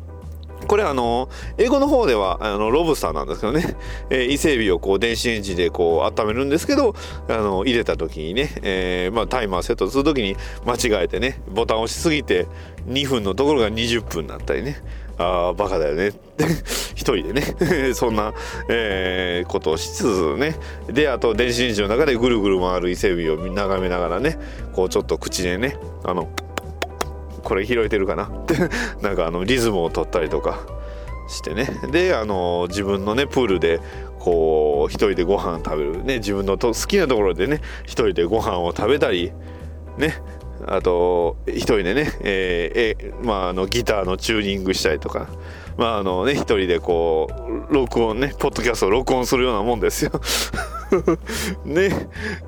[0.66, 3.76] これあの英語の方ではあのロブスターなんですけどね、
[4.10, 6.96] えー、伊勢海老をこう電子レンジでこう温めるんですけど
[7.28, 12.48] あの入れた時にね、えーまあ、タイマーセットする時に間違えてねボタン押しすぎて
[12.88, 14.82] 2分のところが20分になったりね。
[15.18, 16.10] ああバカだよね。
[16.10, 16.46] っ て
[16.94, 17.56] 一人でね。
[17.96, 18.34] そんな、
[18.68, 20.58] えー、ことをしつつね。
[20.88, 24.38] であと電子レンジの中でぐるぐる回る伊勢海老を眺めながらね
[24.74, 26.28] こうちょっと口でねあの
[27.46, 28.26] これ拾えてるかな？
[28.26, 28.56] っ て
[29.02, 30.60] なんかあのリズムを取ったりとか
[31.30, 31.70] してね。
[31.92, 33.80] であの自分のねプールで
[34.20, 36.04] こう一人でご飯食べる。
[36.04, 39.32] ね自分のと好きなところでね一人でご飯を食べたり
[39.98, 40.22] ね
[40.68, 45.28] あと一人でね、えー、えまあ、あのギターのチューニングしたりとか、
[45.78, 47.30] まああのね、一人でこ
[47.70, 50.12] う録音ねポッドキャストを録音するようなもんですよ。
[51.66, 51.90] ね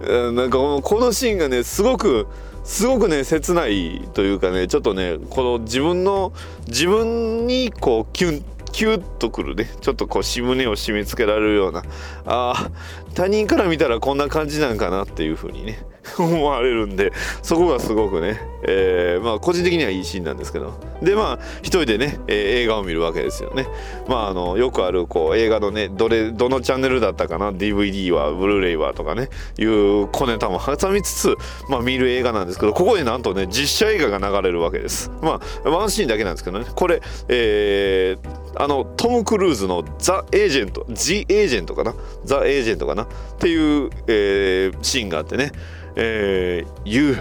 [0.09, 2.27] なんかこのシーンがねすごく
[2.67, 6.33] すごくね切ないというかねちょっとねこの自分の
[6.67, 11.83] 自分にこうキュンキュッとくるねちょっとこうし胸を締め付けられるような
[12.25, 12.69] あ
[13.15, 15.79] 他人から見たらこんな感じなんかなっていう風にね
[16.17, 20.73] 思われるんでそこがすごくね、えー、まあ個人的にはいいシーンなんですけど。
[21.01, 23.67] でまあ一人でね、えー、映画を見るわけですよね。
[24.07, 31.35] まああのよくあるこう映画のねどれどのチャンネルだったかな DVD はブルーレイはとかねいう小ネタも挟みつつ、
[31.69, 35.11] まあ、見る映画なんですけどここになんとね実写映画が流れるわけです。
[35.21, 36.65] まあワンシーンだけなんですけどね。
[36.75, 41.93] これ、えー、あのトム・クルーズのザ・エージェント The エージェントかな？
[42.25, 43.03] ザ・エージェントかな？
[43.03, 45.51] っていう、えー、シーンがあってね。
[45.99, 47.17] えー、You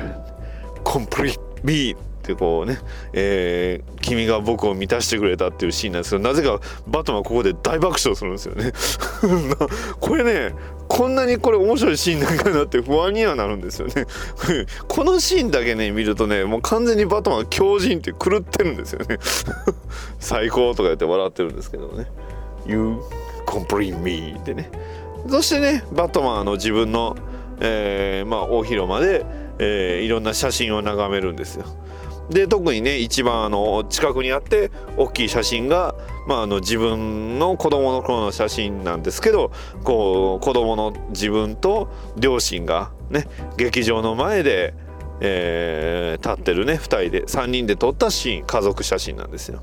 [0.85, 2.79] complete me ってこうね、
[3.13, 8.73] えー、君が僕を満たしてくれたっていうシーンなんですけどなぜかバトマンここで大爆笑するんですよね。
[10.01, 10.55] これね
[10.89, 14.07] こんなにこれ面白いシーンなんかなって不安にはなるんですよね。
[14.89, 19.19] このシーンだけね見るとねもう完全にバトマンは強靭って狂ってるんですよね。
[20.19, 22.07] 最高とか言って笑ってるんですけどね。
[22.67, 22.97] You
[23.47, 24.71] complete me ってね。
[25.29, 27.17] そしてねバトマンの自分の
[27.61, 29.25] えー、まあ、大広間で、
[29.59, 31.67] えー、いろんな写真を眺めるんですよ。
[32.31, 35.95] で特にね一番あの近くにあって大きい写真が、
[36.27, 39.53] まあ、あの自分の子供の頃の写真なんですけど
[39.85, 44.75] こう子供の自分と両親がね劇場の前で、
[45.21, 49.63] えー、立ってるね2人で3人で撮ったシーン家族写真なんですよ。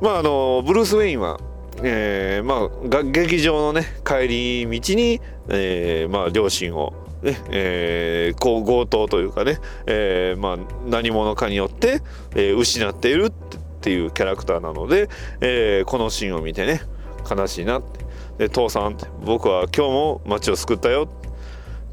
[0.00, 1.38] まああのブルース・ウェインは
[1.82, 4.28] えー、まあ劇場のね帰
[4.66, 12.02] り道に、えー、まあ両親をねえー、こう強盗というかね、えー、まあ何者かによって、
[12.34, 13.32] えー、失っているっ
[13.80, 15.08] ていうキャラクターなので、
[15.40, 16.82] えー、このシーンを見てね
[17.28, 18.04] 悲しいなって。
[18.38, 21.08] で父さん僕は今日も街を救ったよ。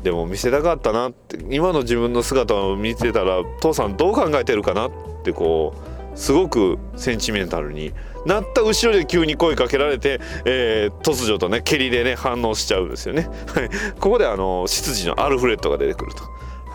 [0.04, 1.38] でも見せたかったなって。
[1.50, 4.91] 今の自分の姿を見てたら父さんどう考えてるかなっ
[5.24, 5.76] てこ
[6.15, 7.94] うすごくセンチメンタルに
[8.26, 16.24] なった後ろで急に声かけられて、えー、突如とね蹴りでね反応しちゃうんですよねはいここであの執事のアルフレッドが出てくると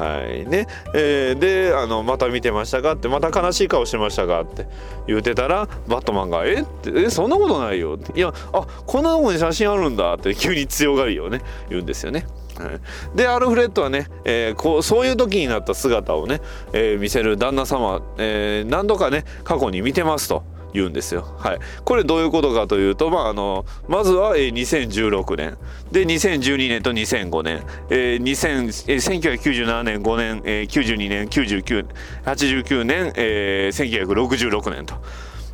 [0.03, 4.67] はいねえーであの「また見てましたか?」って「また悲しい顔してましたか?」って
[5.07, 6.63] 言うてたらバットマンが「え？
[6.63, 12.27] っ?」て「えそんなことないよ」って「いやあこんなとこに写真あるんだ」って急に強がりをね言うんですよね。
[12.59, 12.81] はい、
[13.15, 16.41] でアルフレッドはね、えーこうそういう時になった姿をね、
[16.73, 20.43] えー見せる旦那様、えー何度かね過去に見てますと。
[20.77, 21.27] 言うんですよ。
[21.39, 21.59] はい。
[21.85, 25.59] これどういうことかというと、まああのまずは、えー2016年
[25.91, 31.87] で2012年と2005年、えー2000えー1997年5年、えー92年99
[32.25, 34.95] 89年、えー1966年と。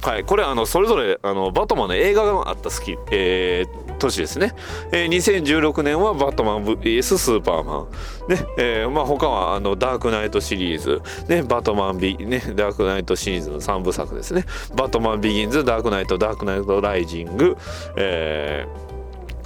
[0.03, 4.55] はい、これあのそれぞれあのバットマンの映画があった好き、えー年ですね、
[4.93, 7.87] えー2016年はバットマン VS スーパーマ
[8.29, 14.45] ン、ねえーまあ、他はあのダークナイトシリーズ、ね、バットマンビ、ね、ダークナイトシリーズの3部作ですね。
[14.75, 17.57] バットマンビギンズダークナイトダークナイトライジング、
[17.97, 18.93] えー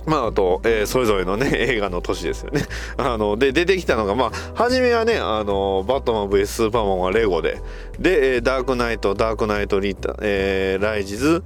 [0.06, 2.62] まあ、あと、えーそれぞれのね、 映画の年ですよね。
[2.96, 7.60] あの、で、出てきたのが、まあ、初めはね、あの、バットマン VS スーパーマンはレゴで、
[7.98, 11.42] で、ダークナイト、ダークナイトリッタ、えーライジズ、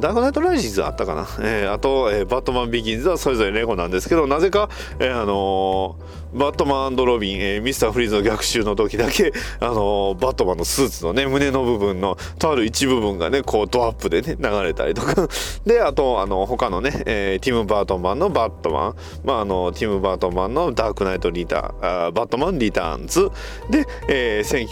[0.00, 15.28] ダークナイトライジズあったかな、えーあと、えーバットマンビギンズはそれぞれレゴなんですけど、なぜか、えーあのーバットマンロビン、えーミスターフリーズの逆襲の時だけ、 あのーバットマンのスーツのね、胸の部分の、とある一部分がね、こうドアップでね、流れたりとか。
[15.66, 23.28] で、あと、あの、他のね、えーティム・バートンのバットマン、まあ、あの、ティム・バートンのダークナイト・リターン、バットマン・リターンズ。
[23.70, 24.62] で、えー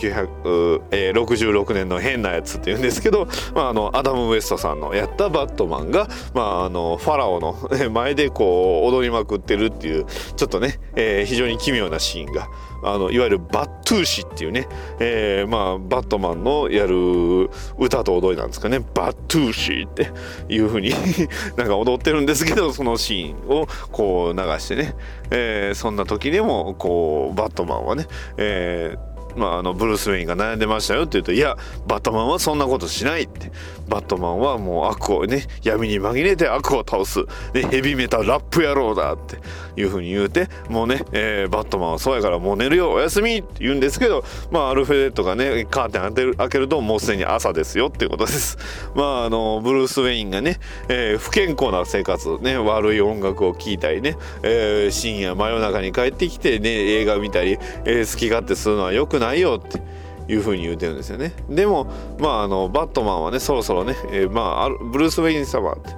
[0.90, 7.56] 1966年の変なやつっていうんですけど、まあ、あの、アダム・ウエストさんのやったバットマンが、まあ、あの、ファラオの
[7.90, 12.48] 前でこう、踊りまくってるっていう、ちょっとね、えー非常に奇妙なシーンが、
[12.82, 14.66] あのいわゆるバットゥーシっていうね、
[14.98, 18.80] えーまあ、バットマンのやる歌と踊りなんですかね。
[18.94, 20.10] バットゥーシって
[20.48, 20.90] いう風に
[21.56, 24.94] なんか踊ってるんですけどそのシーンをこう流してね、
[25.30, 33.50] えーそんな時でもこうバットマンはね、えーまあ、あのブルース・ウェインが悩んでましたよって言うと「いやバットマンはそんなことしない」って。
[33.90, 39.38] バットマンはもう悪をね闇に紛れて悪を倒す、ね、ヘビメタラップ野郎だって。
[39.80, 48.58] いうふうに言うてもうね、えーバットマンはそうやからもう寝るよおやすみって言うんですけど、まあ、アルフェレッドがねカーテン開ける開けるともうすでに朝ですよっていうことです。
[48.94, 59.80] まああのブルース・ウェインがね、えー不健康な生活ね悪い音楽を聴いたりね、えー深夜真夜中に帰ってきてね映画見たり、えー好き勝手するのは良くないよって。
[60.28, 61.90] いう風に言うてるんですよねでも
[62.20, 65.90] まああのバットマンはねそろそろね、えーまああブルース・ウェイン様って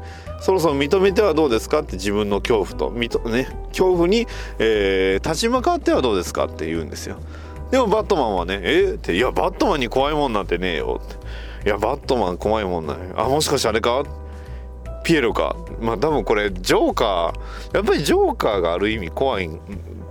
[0.43, 4.27] そろそろ認めてはどうですかって自分の恐怖と認ね恐怖に、
[4.59, 7.17] えー立ち向かってはどうですかって言うんですよ。
[7.71, 11.17] でもバットマンはね「えっ?」って「いやバットマンに怖いもんなんてねえよ」って
[11.67, 14.03] 「いやバットマン怖いもんないあもしかしてあれか?」
[15.05, 15.57] ピエロか。
[15.81, 17.77] まあ多分これジョーカー。
[17.77, 19.51] やっぱりジョーカーがある意味怖いっ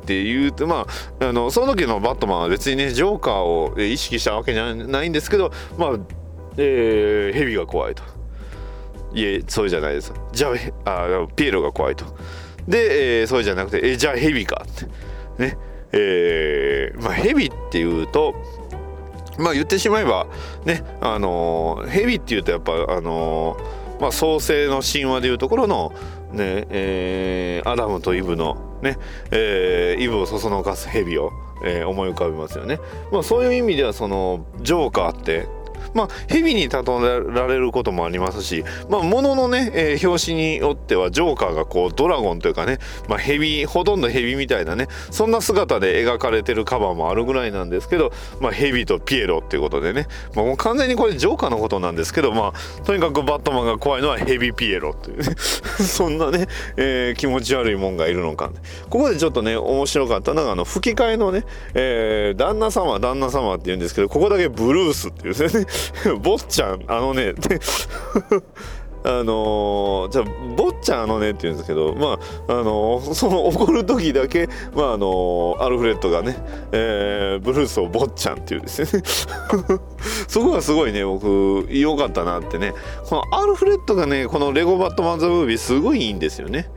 [0.06, 0.86] ていうとま
[1.20, 5.90] ああのその時のバットマンは別にねジョーカーを意識したわけじゃないんですけどまあ、
[6.58, 8.04] えーヘビが怖いと。
[9.14, 10.14] いえそうじゃないです。
[10.32, 10.54] じゃ
[10.86, 10.92] あ
[11.24, 12.06] あピエロが怖いと。
[12.68, 14.86] で、えーそうじゃなくてえじゃあヘビかって。
[15.44, 15.58] ね。
[15.92, 18.34] えーまあヘビっていうと
[19.38, 20.28] まあ言ってしまえば
[20.66, 25.92] ねあのーヘビっていうとやっぱあのーまあ創世の神話でいうところの
[26.32, 28.98] ねえーアダムとイブのね、
[29.32, 31.32] えーイブをそそのかすヘビを、
[31.64, 32.80] えー思い浮かべますよね。
[33.12, 35.48] まあそういう意味ではそのジョーカーって
[35.94, 58.52] まあ、ヘビに例えられることもありますし、まあ、もののね、えー表紙によっては、ジョーカーがこう、ドラゴンというかね、まあ、ヘビ、ほとんどヘビみたいなね、そんな姿で描かれてるカバーもあるぐらいなんですけど、まあ、ヘビとピエロっていうことでね、まあ、もう完全にこれジョーカーのことなんですけど、まあ、とにかくバットマンが怖いのはヘビピエロっていうね、 そんなね、えー気持ち悪いもんがいるのか。
[58.90, 65.66] ここでちょっとね、面白かったのが、あの、吹き替えのね、えー旦那様、旦那様って言うんですけど、ここだけブルースっていうですね。
[66.22, 67.34] 坊ちゃん、あのね、
[69.04, 76.38] あのーじゃあ、坊ちゃんあのねって言うんですけど、まあ、あのーその怒る時だけ、まあ、あのーアルフレッドがね、
[76.72, 79.04] えーブルースを坊ちゃんって言うんですね。
[80.28, 82.74] そこがすごいね、僕、良かったなってね。
[83.10, 86.70] このアルフレッドがね、このレゴバットマンザムービーすごいいいんですよね。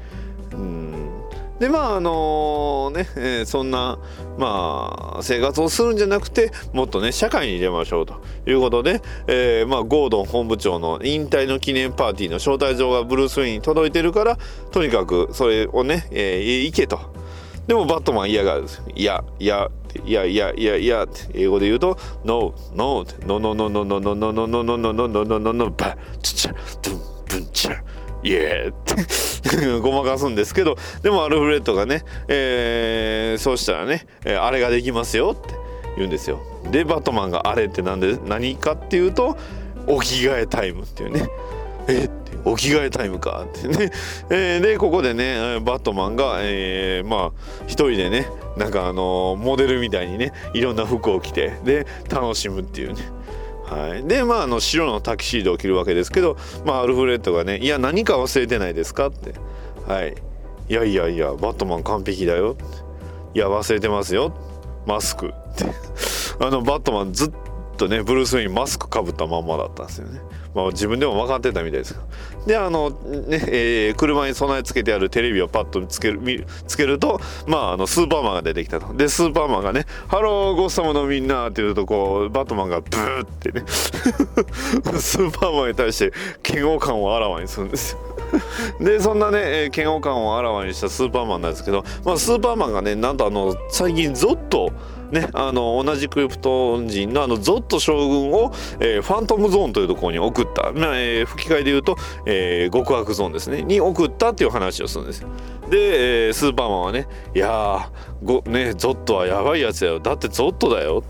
[0.53, 1.11] うん
[1.59, 3.99] でまああのね、えーそんな
[4.39, 14.37] まあ生活をするんじゃなくてもっとね社会に出ましょうということで、えーまあ、ゴードン本部長の引退の記念パーティーの招待状がブルース・ウェインに届いてるから
[14.73, 17.15] とにかくそれをね、えー行けと。
[17.67, 18.85] でもバットマン嫌がるんですよ。
[18.95, 19.71] いや、いや、
[20.05, 25.09] いやいやいやいやって英語で言うと No, no, って No, no, no, no, no, no, no, no, no, no, no, no,
[25.09, 26.53] no, no, no, no, バッチャ
[26.83, 27.81] ドゥンブンチャ
[28.25, 35.55] イエーってごまかすんですけどでもアルフレッドがね、えー、そうしたらね、えあれができますよって
[35.97, 36.41] 言うんですよ。
[36.71, 39.37] でバットマンがあれってなんで何かっていうと
[39.87, 41.29] お着替えタイムっていうね。
[41.87, 43.91] えってお着替えタイムかってね、
[44.31, 53.03] えー、でここでねバットマンが、えー、まあ一人でねなんかあの、モデルみたいにねいろんな服を着てで楽しむっていうね。
[53.65, 59.35] はい、でまああの白のタキシードを着るわけですけど、まあ、アルフレッドがね「いや何か忘れてないですか?」って
[59.89, 60.15] 「はい。
[60.67, 62.57] いやいやいやバットマン完璧だよ」
[63.35, 64.33] いや忘れてますよ。
[64.87, 65.65] マスク」っ て
[66.41, 67.33] あのバットマンずっ
[67.77, 70.21] とねブルース・ウィンマスクかぶったまんまだったんですよね。
[70.55, 71.97] まあ、自分でも分かってたみたいです
[72.47, 76.21] であのね、えー、車に備え付けてあるテレビをパッとつける
[76.67, 78.93] つけるとまああのスーパーマンが出てきたと。
[78.95, 83.65] でスーパーマンがね「ハローゴッサムのみんな」って言うとこうバットマンがブーってね
[84.99, 86.13] スーパーマンに対して
[86.49, 87.99] 嫌悪感をあらわにするんですよ。
[88.81, 94.73] でそんなね嫌悪感をあらわにしたスーパーマンなんですけど、まあ、スーパーマンがねなんとあの最近ゾッと
[95.11, 101.97] ね、あの同じクリプトン人のあのゾット将軍を、えー、ファントムゾーンというところに送った、まあえー、吹き替えで言うと、
[102.27, 103.63] えー、極悪ゾーンですね。
[103.63, 105.27] に送ったっていう話をするんです。
[105.71, 107.91] で、えー、スーパーマンはね「いや
[108.23, 110.01] ごねゾットはやばいやつだよ。
[110.01, 111.03] だってゾットだよ」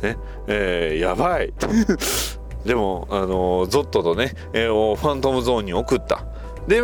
[0.00, 0.16] てね、
[0.46, 1.52] えー、やばい。
[2.64, 6.24] でもあのゾットとね、えー、ファントムゾーンに送った。
[6.68, 6.80] で、え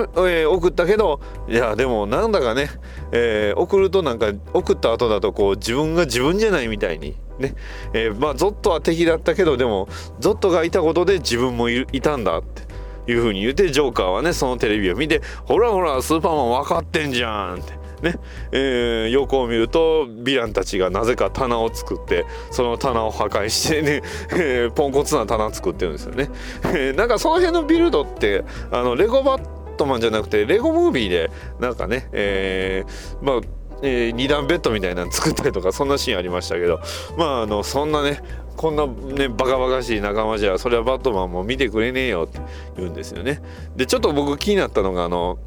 [0.47, 2.69] ー、送ったけどいやでもなんだかね、
[3.13, 7.55] えー、送るとなんか送った後だとこう自分が自分じゃないみたいにね、
[7.93, 17.79] えー、まあゾットは敵だったけどでもゾットがいたことで自分もいたんだっていう風に言ってジョーカーはねそのテレビを見てほらほらスーパーマン分かってんじゃんって。
[18.03, 18.15] ね
[18.53, 26.31] えー、横を見るとヴィランたちがなぜか棚を作ってその棚を破壊してね、えー、ポンコツな棚作ってるんですよね、
[26.65, 33.41] えー、なんかその辺のビルドってあのレゴバットマンじゃなくてレゴムービーでなんかね、えー、まあ
[33.81, 36.81] えー、2段ベッドみたいなの作ったりとかそんなシーンありましたけど
[37.17, 38.21] まああのそんなね
[38.57, 42.41] こんなねバカバカしい仲間じゃそれはバットマンも見てくれねえよって
[42.77, 43.41] 言うんですよね。
[43.77, 45.39] でちょっと僕気になったのがあの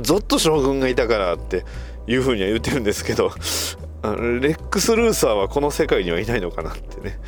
[0.00, 1.64] ゾッと将軍がいたからって
[2.06, 3.32] いうふうには言ってるんですけど
[4.02, 7.18] レックス・ルーサーはこの世界にはいないのかなってね。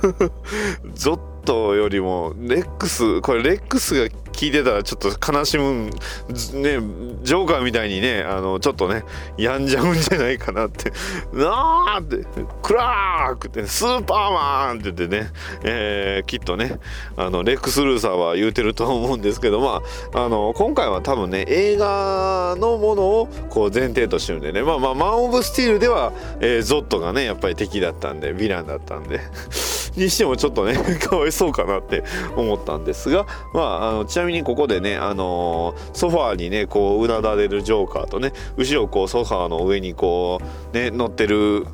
[0.94, 9.02] ゾットよりもレックスこれレックスが聞いてたらちょっと悲しむねジョーカーみたいにねあのちょっとね
[9.36, 10.92] 病んじゃうんじゃないかなって。
[11.34, 12.24] なあって
[12.62, 15.32] クラークってスーパーマンって言ってね、
[15.64, 16.78] えー、きっとね
[17.16, 19.82] あのレックス・ルーサーは言うてると思うんですけどま
[20.14, 29.18] ああの今回は多分ね映画のものをこう前提としてるんでねまあまあマン・オブ・スティールでは、えー、ゾットがねやっぱり敵だったんでヴィランだったんで。
[29.98, 32.04] にしてもちょっとね かわいそうかなって
[32.36, 40.40] 思ったんですがまああのちなみにここでねあのー、ソファーにねこううなだれるジョーカーとね後ろこうソファーの上にこ
[40.72, 41.66] うね乗ってる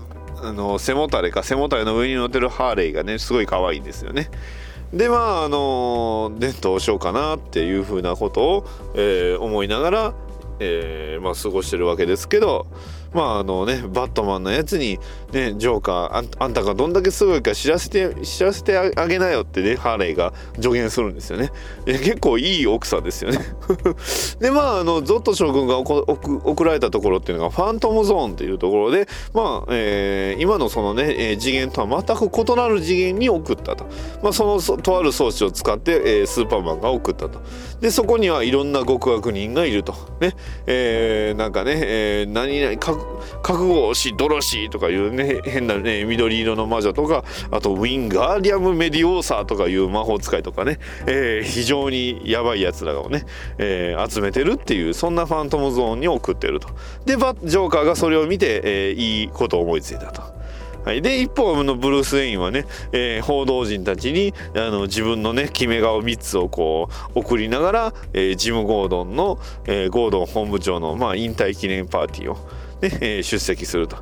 [0.42, 4.30] あの背もたれか背もたれの上に乗ってるハーレイがねすごい可愛いんですよね。
[4.92, 10.14] でまああのー、ねどうしようかなっていうふうなことを、えー、思いながら、
[10.60, 12.66] えーまあ、過ごしてるわけですけど
[13.14, 14.98] まああのねバットマンのやつに
[15.32, 21.50] ねジョーカーあんたがどんだけすごいか知らせて知らせてあげなよってねハーレーが助言するんですよね。
[21.86, 23.38] 結構いい奥さんですよね。
[24.40, 33.86] でまああのゾット将軍が送られたところっていうのがファントムゾーンっていうところでまあ、えー、今のそのね、えー、次元とは全く異なる次元に送ったと。
[34.22, 37.40] まあそのとある装置を使って、えー、スーパーマンが送ったと。
[37.80, 39.94] でそこにはいろんな極悪人がいると。
[40.20, 40.34] ね。
[40.66, 42.76] えー、なんかね、えー、何々
[43.42, 53.24] 覚悟しドロシーとかいうね変なね緑色の魔女とかあとウィンガーディアム・メディオーサーとかいう魔法使いとかね、えー、非常にやばいやつらをね、
[53.58, 56.68] えー、集めてるっていうそんなファントムゾーンに送ってると
[57.04, 60.34] でバジョーカーがそれを見て、えー、いいことを思いついたと。
[60.84, 72.36] はい、で一方のブルース・ウェインはね、えー、報道陣たちにあの自分のね決め顔3つをこう送りながら、えー、ジム・ゴードンの、えー、ゴードン本部長の、まあ、引退記念パーティーを、
[73.00, 73.96] えー、出席すると。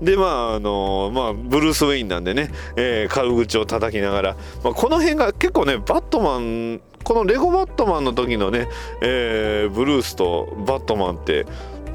[0.00, 8.68] で、まあ、あのー、まあ、ブルース・ウェインなんでね、えー、軽口を叩きながら、まあ、この辺が結構ね、バットマン、このレゴバットマンの時のね、
[9.00, 11.46] えー、ブルースとバットマンって、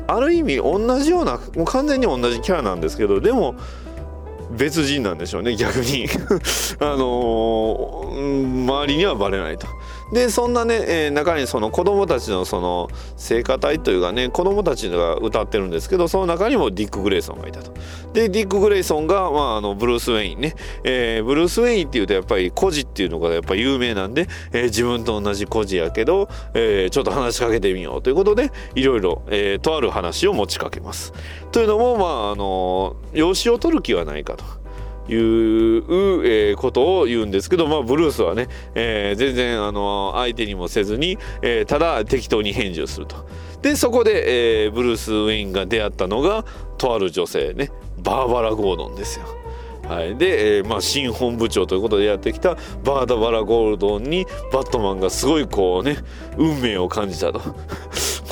[0.07, 3.55] ある意味同じような、もう完全に同じキャラなんですけど、でも、
[4.51, 6.07] 別人なんでしょうね逆に
[6.79, 9.67] あのー、周りにはバレないと
[10.11, 17.73] でそんなね、えー中にその子供たちのその聖歌隊というかね子供たちが歌ってるんですけどその中にもディック・グレイソンがいたと。
[18.13, 31.13] でディック・グレイソンが、まあ、あのブルース・ウェインね、えーブルース・ウェインっていうとやっぱり孤児っていうのがやっぱ有名なんで、えー自分と同じ孤児やけど、えーちょっと話しかけてみようということでいろいろ、えーとある話を持ちかけます。
[31.51, 34.62] というのもまああの養子を取る気はないかと。
[35.07, 43.25] いう、えことを言うんですけど、まあ、ブルースはね、えー全然あの相手にもせずに、えーただ適当に返事をすると。
[43.61, 46.45] でそこで、えーブルース・ウェインが出会ったのが
[46.77, 49.25] とある女性ねバーバラ・ゴードンですよ。
[49.87, 55.97] はい、で、えーまあ、新本部長ということでやってきたバーダバラ・ゴールドンにバットマンがすごいこうね
[56.37, 57.41] 運命を感じたと。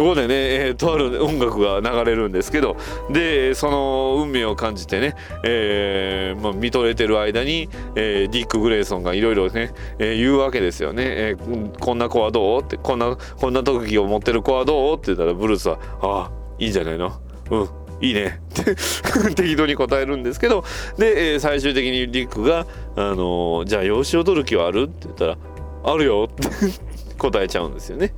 [0.02, 2.76] ここでね、えーとある音楽が流れるんですけど
[3.12, 17.12] でその運命を感じてね、えーまあ、見とれてる間に、えーディック・グレイソンがいろいろね、えー言うわけですよね、えーこんな子はどうってこんなこんな特技を持ってる子はどうって言ったらブルースは「ああいいんじゃないの？
[17.52, 17.70] うん
[18.02, 20.64] いいね」っ て適当に答えるんですけど
[20.98, 22.66] で、えー最終的にディックが
[22.98, 25.38] 「あのーじゃあ養子を取る気はある?」って言ったら
[25.86, 26.48] 「あるよ」って
[27.20, 28.16] 答えちゃうんですよね。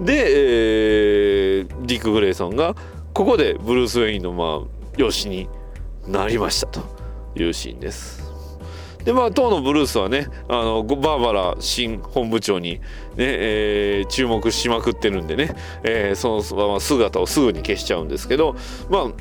[0.00, 2.74] で、えーディック・グレイソンが
[3.14, 5.48] ここでブルース・ウェインのまあ養子に
[6.06, 6.82] なりましたと
[7.34, 8.28] いうシーンです。
[9.04, 12.80] でまあ当のブルースはねあのバーバラ新本部長にね、
[13.18, 18.54] えー注目しまくってるんでね、えーその姿をすぐに消しちゃうんですけど
[18.90, 19.12] まあ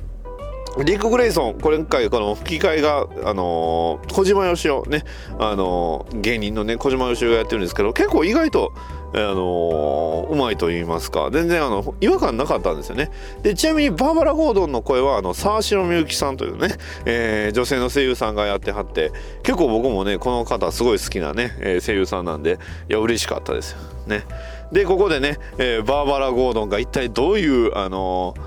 [0.83, 5.03] リック・グレイソン、これ今回この吹き替えが、あのー小島よしおね、
[5.39, 8.73] あのー芸人のね、小島よしおがやってるんですけど、結構意外と、
[9.13, 13.09] あのーうまいと言いますか、全然あの、違和感なかったんですよね。
[13.41, 16.69] で、ちなみにバーバラ・ゴードンの声は、あの、沢城みゆきさんというね、
[17.05, 19.11] えー女性の声優さんがやってはって、
[19.41, 22.59] 結構僕もね、この方すごい好きなね、えー声優さんなんで、
[22.89, 23.79] いや、嬉しかったですよ。
[24.05, 24.25] ね。
[24.71, 28.46] で、ここでね、えーバーバラ・ゴードンが一体どういう、あのー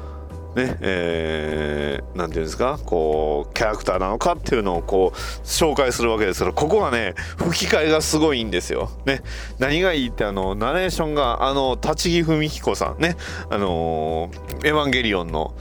[0.56, 8.90] ねえーなんていうんですかこうキャラクターなのかっていうのをこう紹介するわけですけどここがね吹き替えがすごいんですよ。
[9.06, 9.22] ね、
[9.58, 13.16] 何がいいってあのナレーションがあの立木文彦さんね。
[13.48, 15.54] あのーエヴァンゲリオンの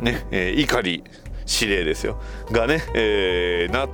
[0.00, 1.02] ね、えー、怒
[1.44, 2.20] 司令ですよ。
[2.50, 3.86] がね、えーな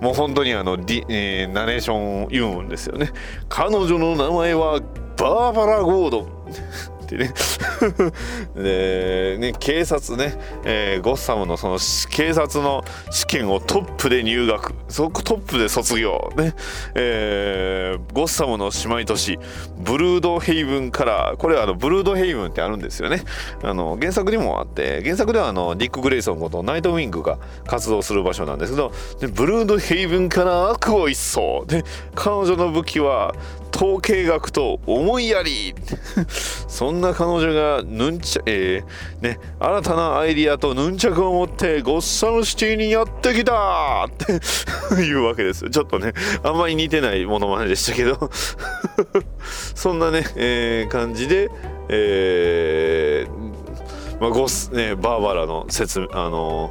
[0.00, 0.74] もう本当にあの、
[1.08, 3.10] えーナレーションを言うんですよね。
[3.48, 4.80] 彼女の名前は
[5.16, 6.97] バーバラ・ゴードン。
[7.08, 7.32] ってね。
[8.54, 11.78] でね警察ね、えーゴッサムのその
[12.10, 14.74] 警察の試験をトップで入学。
[14.88, 16.54] そこトップで卒業ね、
[16.94, 19.38] えーゴッサムの姉妹都市
[19.78, 23.22] ブルードヘイブンからこれはあのブルードヘイブンってあるんですよね。
[23.62, 31.64] あの原作にもあって原作ではあのディック・グレイソンことナイトウィングが活動する場所なんですけどでブルードヘイブンから悪を一掃。
[31.66, 31.84] で
[32.14, 33.34] 彼女の武器は
[33.74, 35.74] 統計学と思いやり。
[36.66, 44.04] そ んな彼女がヌンチャ、えーね、新たなアイディアとヌンチャクを持ってゴッサムシティにやってきた!
[44.10, 44.10] っ
[44.96, 45.70] ていうわけです。
[45.70, 48.30] ちょっとねあんまり似てないものまねでしたけど。
[49.74, 51.50] そんなね、えー感じで、
[51.88, 56.70] えーまあ、ゴス、ね、バーバラの説明あの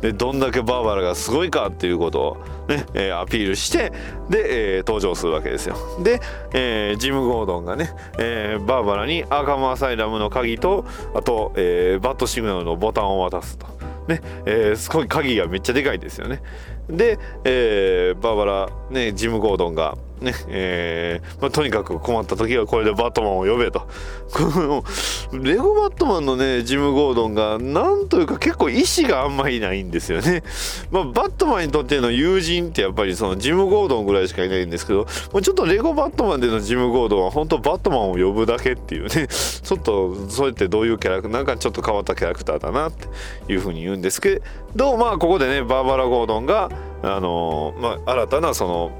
[0.00, 2.36] でどんだけバーバラがすごいかっていうことを、
[2.70, 3.90] ねえーアピールして
[4.30, 6.20] で、えー登場するわけですよで、
[6.54, 13.66] えージム・ゴードンがね、えーバーバラにアーカム・アサイラムの鍵とあと、えーバットシグナルのボタンを渡すと。
[14.08, 16.42] ねえーすごい鍵がめっちゃでかいですよね。
[16.88, 23.88] で、えーバーバラ、ね、ジム・ゴードンが、ねえーまあ、とにかく困った時はこれでバットマンを呼べと。
[25.32, 30.42] レゴバットマンのねジム・ゴードンがなんというか結構意志があんまりないんですよね。
[30.90, 43.08] まあ、バットマンにとっての友人ってやっぱりそのジム・ゴードンぐらいしかいないんですけどもうちょっとレゴバットマンでのジム・ゴードンは本当バットマンを呼ぶだけっていうね ちょっとそれってどういうキャラクターなんかちょっと変わったキャラクターだなって
[43.52, 44.42] いうふうに言うんですけ
[44.76, 46.70] どまあここでねバーバラ・ゴードンが
[47.02, 48.92] あのまあ、新たなその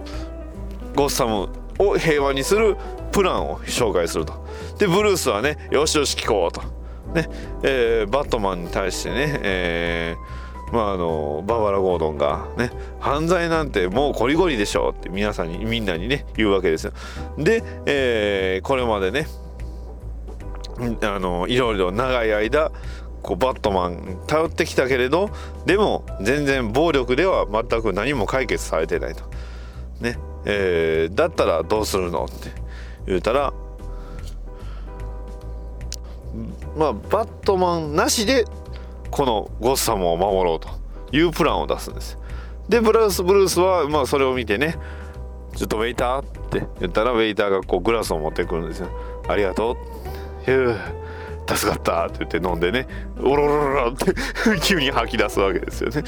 [0.95, 2.77] ゴッサムを平和にする
[3.13, 4.47] プランを紹介すると。
[4.79, 6.63] でブルースはねよしよし聞こうと。
[7.15, 7.29] ね
[7.63, 12.71] えーバットマンに対してね、えーまああのバーバラ・ゴードンがね
[13.01, 16.93] 犯罪なんてもうこりごりでしょうって皆さんにみんなにね言うわけですよ。
[17.39, 19.27] で、えーこれまでね
[21.03, 22.71] あのいろいろ長い間
[23.23, 25.31] こうバットマン頼ってきたけれど
[25.67, 29.25] でも全然暴力では全く何も解決されてないと。
[30.01, 32.51] ねえーだったらどうするのって
[33.07, 33.53] 言うたら
[36.77, 38.45] まあバットマンなしで
[39.11, 40.69] このゴッサムを守ろうと
[41.13, 42.19] いうプランを出すんです。
[42.69, 44.77] でブルース・ブルースはまあそれを見てね
[45.57, 48.89] ちょっとウェイターって言ったらウェイターがこうグラスを持ってくるんですよ。
[49.29, 49.77] ありがとう。
[50.45, 52.87] ヒュー助かったって言って飲んでね
[53.19, 54.15] おろろろろって
[54.63, 56.05] 急に吐き出すわけですよね。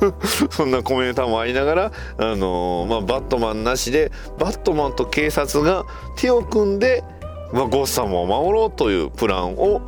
[0.50, 5.84] そんなコメンターもありながら、あのー、まあ、バットマンなしでバットマンと警察が
[6.16, 7.04] 手を組んで、
[7.52, 9.80] まあ、ゴッサムを守ろうというプランを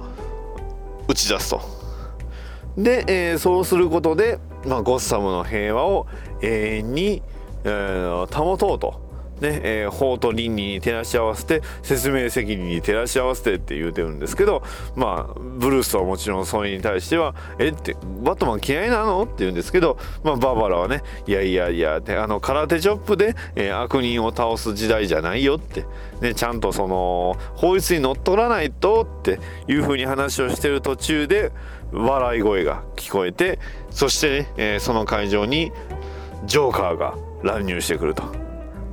[1.09, 1.61] 打ち出すと。
[2.77, 6.07] で、えー、そうすることで、まあ、ゴッサムの平和を
[6.43, 7.23] 永遠に、
[7.65, 9.10] えー、保とうと。
[9.41, 14.63] ねえー、法と倫理に照らし合わせて説明責任に照らし合わせてって言うてるんですけど
[14.95, 25.87] まあブルースはもちろんそれに対しては「えってバットマン嫌いなの?」って言うんですけど、まあ、バーバラはね「いやいやいや」ってあの空手チョップで、えー、悪人を倒す時代じゃないよって、
[26.21, 31.53] ね、ちゃんとその法律にのっとらないとっていうふうに話をしてる途中で
[31.93, 33.59] 笑い声が聞こえて
[33.91, 35.73] そして、ね、えー、その会場に
[36.45, 38.50] ジョーカーが乱入してくると。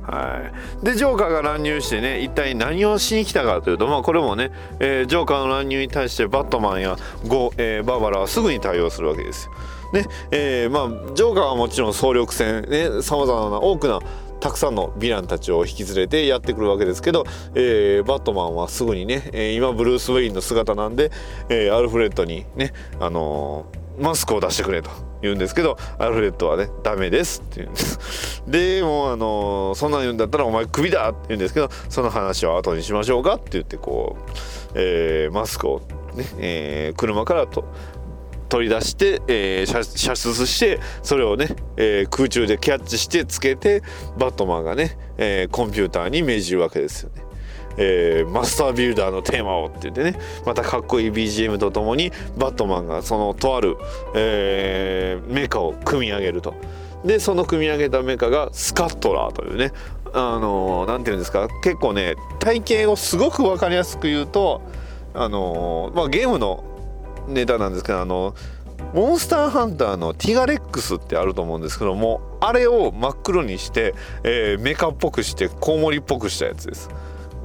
[0.08, 0.50] は
[0.82, 4.50] い、でジョーカーが乱入してね一体何をしに来たかというと、まあ、これもね、
[4.80, 6.96] えー、ジョーカーの乱入に対してバットマンや
[7.26, 9.52] ゴ、えー、バーバラはすぐに対応するわけですよ。
[9.92, 12.62] ねえーまあ、ジョーカーはもちろん総力戦
[13.02, 14.00] さまざまな多くな
[14.40, 21.10] たくさんのヴィランたちを引き連れてやってくるわけですけど、えー、バットマンはすぐにね、えー、今ブルース・ウェインの姿なんで、
[21.48, 34.30] えー、アルフレッドにね、あのー、マスクを出してくれと言うんですけどアルフレッドはねダメですって言うんです でもうあのそんなん言うんだったらお前クビだって言うんですけどその話は後にしましょうかって言ってこう、
[34.74, 35.80] えー、マスクを
[36.14, 37.64] ね、えー、車からと
[38.48, 43.82] 取り出して、えー、射出してそれをね、えー、空中でキャッチしてつけて
[44.16, 47.27] バットマンがね、えー、コンピューターに命じるわけですよね。
[47.78, 53.76] えー、マスタービルダーのテーマをって言ってねまたかっこいい BGM とともにバットマンがそのとある、
[54.14, 56.54] えー、メカを組み上げると。
[57.04, 59.70] でその組み上げたメカがスカットラーというね
[60.12, 64.62] あの何、ー、て言うんですか結構ね体型をすごく分かりやすく言うと
[65.14, 66.64] あのー、まあゲームの
[67.28, 68.34] ネタなんですけどあの
[68.94, 76.88] モンスターハンターのティガレックスってあると思うんですけどもあれを真っ黒にして、えー、メカっぽくしてコウモリっぽくしたやつです。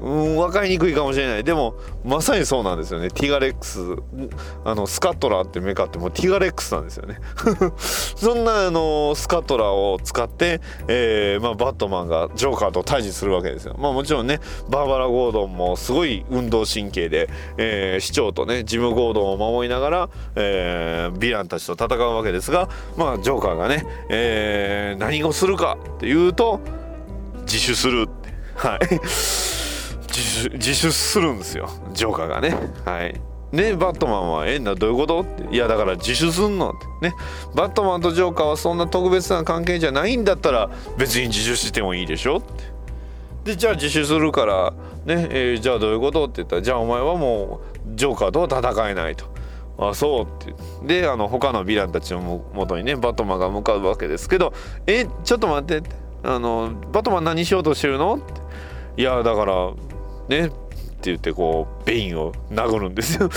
[0.04, 1.44] うん分かりにくいかもしれない。
[1.46, 3.10] でもまさにそうなんですよね。
[3.10, 3.80] ティガレックス
[4.66, 7.20] あのスカトラーってメカってもうティガレックスなんですよね。
[7.78, 13.76] そんなあのスカトラーを使って、えーまあ、バットマンがジョーカーと対峙するわけですよ。
[13.80, 26.60] まあもちろんねバーバラ・ゴードンもすごい運動神経で、えー、市長とねジム・ゴードンを守りながら、えー、ヴィランたちと戦うわけですがまあジョーカーがね、えー、何をするかっていうと
[27.46, 28.10] 自首する
[28.56, 29.53] はい。
[30.22, 31.70] 自首するんですよ。
[31.94, 32.56] ジョーカーがね。
[32.86, 33.20] はい。
[33.52, 37.10] ねバットマンは「えなどういうこと?」って「いやだから自首すんの」って。
[37.10, 37.16] ね。
[37.56, 43.52] バットマンとジョーカーはそんな特別な関係じゃないんだったら別に自首してもいいでしょって。
[43.52, 44.74] でじゃあ自首するから
[45.06, 46.26] ね、えー、じゃあどういうこと？
[46.26, 49.26] って言ったらじゃあお前はもうジョーカーとは戦えないと。
[49.78, 50.48] あそうっ
[50.86, 51.02] て。
[51.02, 54.54] であの他のヴィランたちのもとにねバットマンが向かうわけですけど
[54.88, 55.88] 「えちょっと待って」
[56.24, 58.42] あの「バットマン何しようとしてるの?」って
[59.02, 59.72] 「いやだから
[60.30, 60.48] ね。
[60.48, 63.30] って言ってこうベインを殴るんですよ。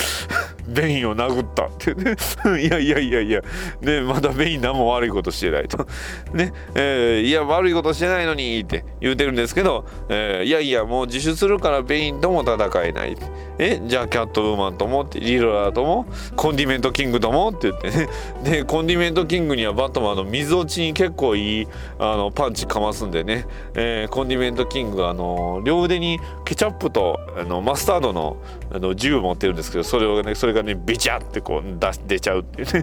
[0.69, 1.67] ベインを殴った。
[1.67, 2.17] ってね
[2.61, 3.43] いやいやいやいや。
[3.81, 5.87] ねまだベイン何も悪いことしてないと。
[6.33, 6.53] ね。
[6.75, 13.17] えー、いや悪いことしてないのにって言うてるんですけど、えー、いやいやもう自首するからベインとも戦えない。
[13.59, 13.81] え？
[13.87, 16.07] じゃあキャットウーマンともってリドラーとも？
[16.37, 18.09] コンディメントキングともって言ってね。
[18.45, 28.37] でコンディメントキングにはバットマンのみぞおちに結構いいあのパンチかますんでね、えー、コンディメントキングあの両腕にケチャップとあのマスタードの
[28.71, 32.73] あの銃持ってるんですけどそれをねそれがねビチャってこう出出ちゃうっていうね、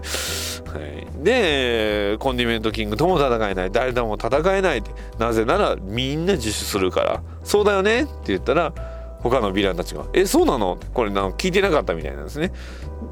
[0.72, 0.78] は
[1.20, 8.72] い、でコンディメントキングとも戦えない誰とも戦えないってなぜならみんな自首するからそうだよねって言ったら
[9.20, 12.52] 他のヴィランたちが「えそうなの?」これなん聞いてなかったみたいなんですね。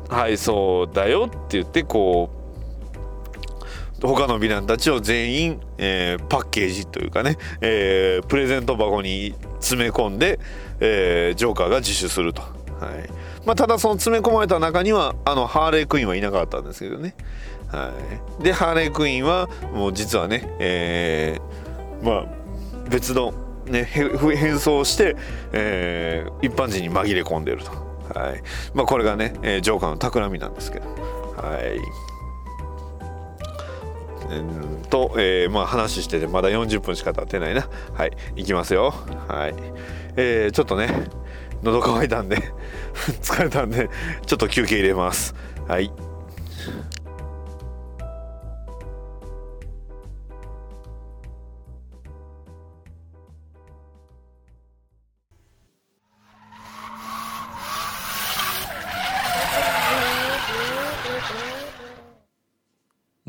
[0.08, 2.30] はいそうだよって言ってこ
[4.02, 10.40] う他のヴィランたちを全員、えー、パッケージというかね、えー、プレゼント箱に詰め込んで、
[10.80, 12.42] えー、ジョーカーが自首すると。
[12.42, 17.14] はいまあ、ただその詰め込まれた中にはあのハーレークイーンはいなかったんですけどね。
[17.68, 17.92] は
[18.40, 23.32] い、でハーレークイーンはもう実はね、えー、まあ別の
[23.66, 25.16] ね、変装して、
[25.52, 27.70] えー、一般人に紛れ込んでると、
[28.18, 28.42] はい。
[28.74, 30.88] まあ、これがね、えー、ジョーカーの企みなんですけど。
[31.36, 31.80] はい、
[34.88, 37.68] と、えー、まあ話しててまだ40分しか経ってないな。
[37.94, 38.12] はい。
[38.36, 38.94] いきますよ。
[39.28, 39.54] はい、
[40.16, 40.88] えー、ちょっとね
[41.62, 42.36] 喉乾いたんで
[43.22, 43.88] 疲れたんで
[44.26, 45.34] ちょっと休憩入れます
[45.68, 45.92] はい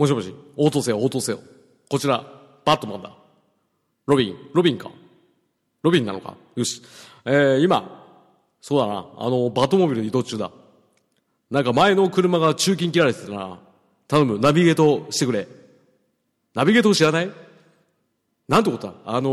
[0.04, 1.40] もしもし、応答せよ、応答せよ。
[1.90, 2.26] こちら、
[2.66, 3.16] バットマンだ。
[4.06, 4.92] ロビン、ロビンか。
[5.82, 6.36] ロビンなのか。
[6.56, 6.82] よし。
[7.24, 8.03] えー、今、
[8.66, 10.50] そうだな、あの、バトモビル移動中だ。
[11.52, 13.60] なんか前の車が中金切られてたな。
[14.08, 15.50] 頼む、ナビゲートしてくれ。
[16.56, 17.30] ナビゲート知らない？
[18.48, 18.94] なんてことだ？
[19.06, 19.30] あの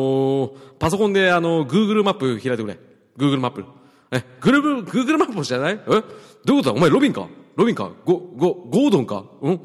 [0.48, 0.50] ー、
[0.80, 2.76] パソコンであの、Google マップ開いてくれ。
[3.16, 3.64] Google マップ。
[4.10, 5.74] え、Google、Google マップも知らない？
[5.74, 5.76] え？
[5.86, 6.14] どういうこ
[6.44, 6.72] とだ？
[6.72, 7.28] お前ロビンか？
[7.54, 7.88] ロビンか？
[8.04, 9.26] ゴ、ゴ、ゴードンか？
[9.42, 9.60] うん？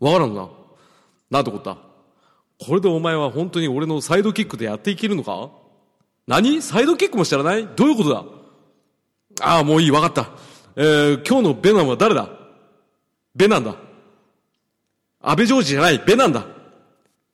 [0.00, 0.48] わからんな。
[1.30, 1.76] なんてことだ？
[2.58, 5.50] これでお前は本当に俺のサイドキックでやっていけるのか？
[6.26, 6.62] 何？
[6.62, 7.68] サイドキックも知らない？
[7.76, 8.24] どういうことだ？
[9.40, 10.30] ああ、もういい、わかった。
[10.76, 12.28] えー、今日のベナンは誰だ？
[13.34, 13.76] ベナンだ。
[15.20, 16.46] 安倍ジョージじゃない、ベナンだ。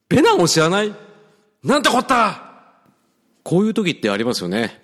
[0.08, 0.94] ベナンを知らない？
[1.62, 2.42] なんてこった
[3.42, 4.80] こういう時ってありますよね。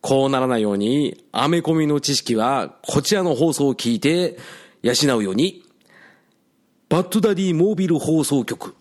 [0.00, 4.38] こうならないように、アメコミの知識はこちらの放送を聞いて
[4.82, 5.64] 養うように、
[6.88, 8.74] バッドダディモービル放送局。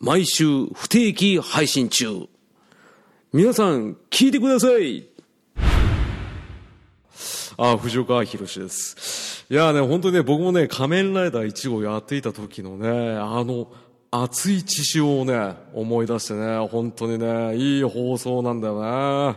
[0.00, 2.26] 毎週不定期配信中。
[3.32, 5.08] 皆さん、聞いてください。
[7.56, 9.46] あ、藤岡弘です。
[9.48, 13.70] いやね、本当にね、僕もね、仮面ライダー1号やっていた時のね、あの、
[14.10, 19.36] 熱い血潮をね、思い出してね、本当にね、いい放送なんだよね。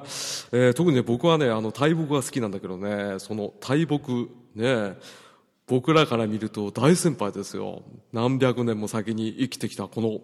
[0.51, 4.97] えー特にね、僕はね、あの、大木が好きなんだけどね、その大木、ね、
[5.67, 7.83] 僕らから見ると大先輩ですよ。
[8.13, 10.21] 何百年も先に生きてきたこの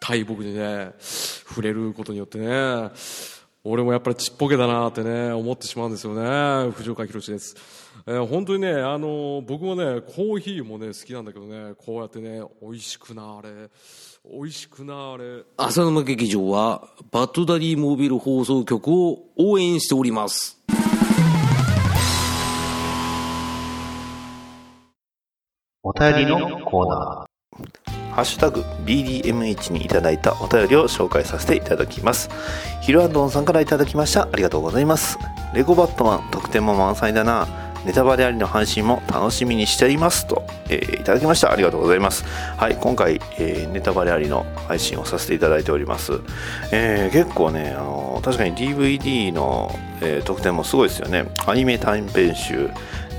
[0.00, 2.90] 大木にね、触れることによってね、
[3.66, 6.70] 俺もやっぱりちっぽけだなってね、思ってしまうんですよね。
[6.72, 7.56] 藤岡弘です。
[8.06, 13.70] えー本当にね、あの僕もね、コーヒーもね、好きなんだけどね、こうやってね、美味しくなあれ、
[14.30, 15.44] 美味しくなあれ。
[15.56, 20.60] 浅沼劇場はバッドダディモービル放送局を応援しております。
[25.82, 27.33] お便りのコーナー。
[28.14, 32.30] ハッシュタグ BDMH にいただいたお便りを紹介させていただきます。
[32.80, 34.28] ヒルアンドンさんからいただきました。
[34.32, 35.18] ありがとうございます。
[35.52, 37.48] レゴバットマン、特典も満載だな。
[37.84, 41.52] ネタバレありの配信も楽しみにしていますと、えーいただきました。
[41.52, 42.24] ありがとうございます。
[42.56, 46.12] はい、今回、えーネタバレありの配信をさせていただいております。
[46.72, 51.26] えー結構ね、あの確かに DVD の、えー特典もすごいですよね。
[51.46, 52.70] アニメ短編集、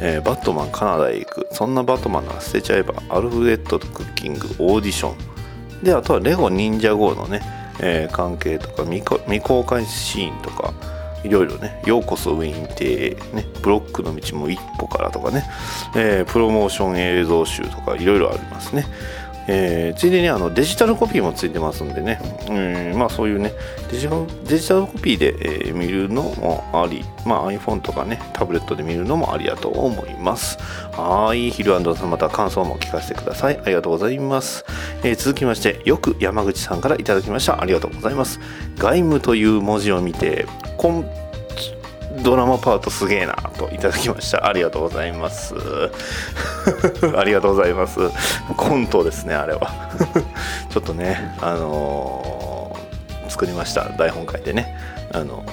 [0.02, 7.42] えーバットマンカナダへ行くそんなバットマンなら捨てちゃえばアルフレッドとクッキングオーディションであとはレゴ忍者 GO のね、
[7.80, 10.74] えー関係とか未未公開シーンとか
[11.24, 15.44] いろいろね、ようこそウェイン邸、ね、ブロックの道も一歩からとかね、
[15.96, 18.86] えープロモーション映像集とかいろいろありますね。
[19.48, 22.20] えーついでにあのデジタルコピーもついてますんでね、
[22.50, 23.54] うんまあ、そういうね
[23.92, 30.58] デジタルデジタルコピーで、えー見るのもあり、まあ、iPhone とかねタブレットで見るのもありだと思います。
[30.94, 33.58] はいヒルアンドさんまた感想も聞かせてください。
[33.58, 34.66] ありがとうございます、
[35.04, 37.62] えー続きましてよく山口さんからいただきました。
[37.62, 38.40] ありがとうございます。
[38.78, 40.46] 外務という文字を見て
[40.78, 41.25] コン
[42.26, 44.48] ドラマパートすげえなといただきました。
[44.48, 45.54] ありがとうございます。
[47.16, 48.00] ありがとうございます。
[48.58, 49.72] コントですねあれは。
[50.72, 53.90] ちょっとねあのー作りました。
[53.90, 54.76] 台本書いてね。
[55.12, 55.46] あの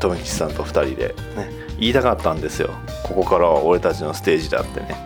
[0.00, 2.70] 富吉さんと2人でね言いたかったんですよ。
[3.02, 4.96] ここからは俺たちのステージだってね。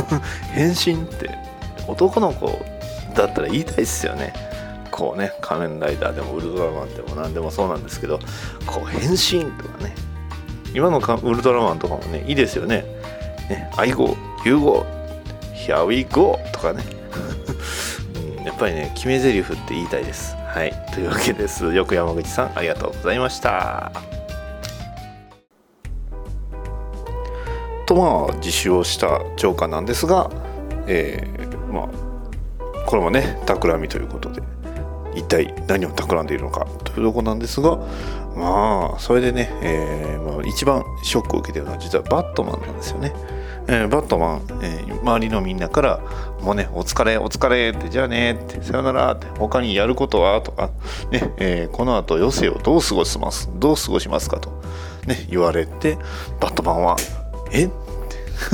[0.54, 1.30] 変身って
[1.86, 2.64] 男の子
[3.14, 4.32] だったら言いたいっすよね。
[4.90, 8.18] こうね仮面ライダーでもウルトラマンでも何でもそうなんですけど
[8.66, 9.94] こう変身とかね
[10.74, 12.84] 今のかウルトラマンとかもねいいですよね。
[13.48, 14.86] ね「愛語融合
[15.54, 16.82] Here we go」とかね。
[18.38, 20.36] うんやっぱりね決め台詞って言いたいです。
[20.46, 20.72] はい。
[20.92, 21.72] というわけです。
[21.72, 23.92] よく山口さんありがとうございました。
[27.86, 30.30] とまあ自首をしたジョーカーなんですが
[30.86, 31.88] えーまあ
[32.86, 34.42] これもね企みということで。
[35.14, 37.78] 一体何を企んでいるのかというところなんですが
[38.36, 43.12] まあそれでね、えーまあ、一番ショックを受けてるのは実はバットマンなんですよね。
[43.68, 46.00] えーバットマン、えー周りのみんなから
[46.42, 50.70] 「もうねお疲れお疲れ」って「じゃあね」って「さよなら」って「他にやることは?」とか、
[51.10, 54.50] ねえーこの後余生をどう過ごしますどう過ごしますかと、
[55.06, 55.98] ね、言われて
[56.40, 56.96] バットマンは
[57.52, 57.70] 「えっ?」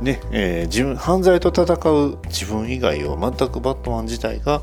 [0.00, 4.62] ねえー自分犯罪と戦う自分以外を全くバットマン自体が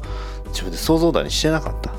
[0.52, 1.92] 自分で想像だにしてなかった、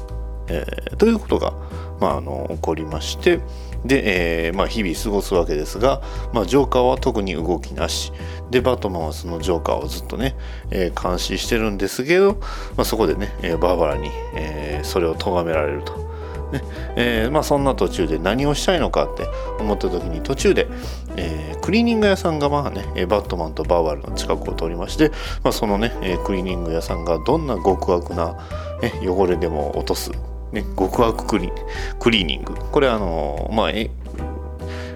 [0.48, 1.52] えーということが、
[2.00, 3.40] まあ、あの起こりまして。
[3.84, 8.12] で、えーまあ、日々過ごすわけですが、まあ、ジョーカーは特に動きなし。
[8.50, 10.36] でバトマンはそのジョーカーをずっとね、
[10.70, 12.34] えー監視してるんですけど、
[12.76, 16.11] まあ、そこでね、えーバーバラに、えーそれを咎められると。
[16.52, 16.62] ね。
[16.96, 19.26] えーまあ、そんな途中で何をしたいのかって
[19.58, 20.68] 思った時に途中で、
[21.16, 25.10] えークリーニング屋さんがまあねバットマンとバーバルの近くを通りまして、
[25.44, 28.34] まあ、そのね、えークリーニング屋さんがどんな極悪な、
[28.82, 30.10] ね、汚れでも落とす、
[30.50, 32.54] ね、極悪クリーニング。
[32.54, 33.90] これあのまあえ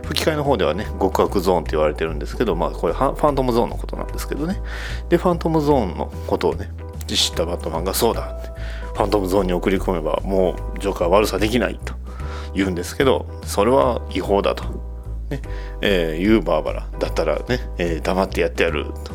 [0.04, 4.60] 吹き替えの方ではね極悪ゾーンって言われてるんですけどまあこれファントムゾーンのことなんですけどね。
[5.08, 6.70] でファントムゾーンのことをね
[7.06, 8.50] 知ったバットマンがそうだって
[8.96, 11.94] ファントムゾーンに送り込めばもうジョーカー悪さできないと
[12.54, 14.64] 言うんですけどそれは違法だと、
[15.28, 15.42] ね
[15.82, 19.12] えー言うバーバラだったらね、えー黙ってやってやると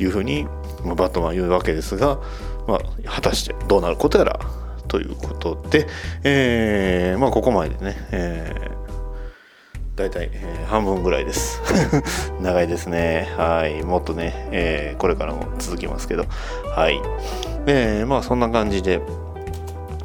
[0.00, 0.46] いうふうに
[0.84, 2.20] まバットマンは言うわけですが、
[2.68, 4.38] まあ、果たしてどうなることやら
[4.86, 5.88] ということで、
[6.22, 8.72] えーまあ、ここまででね、えー
[9.94, 11.60] 大体、えー半分ぐらいです。
[12.40, 13.28] 長いですね。
[13.36, 13.82] はい。
[13.82, 16.24] もっとね、えーこれからも続きますけど。
[16.74, 16.98] はい。
[17.66, 19.00] えーまあそんな感じで、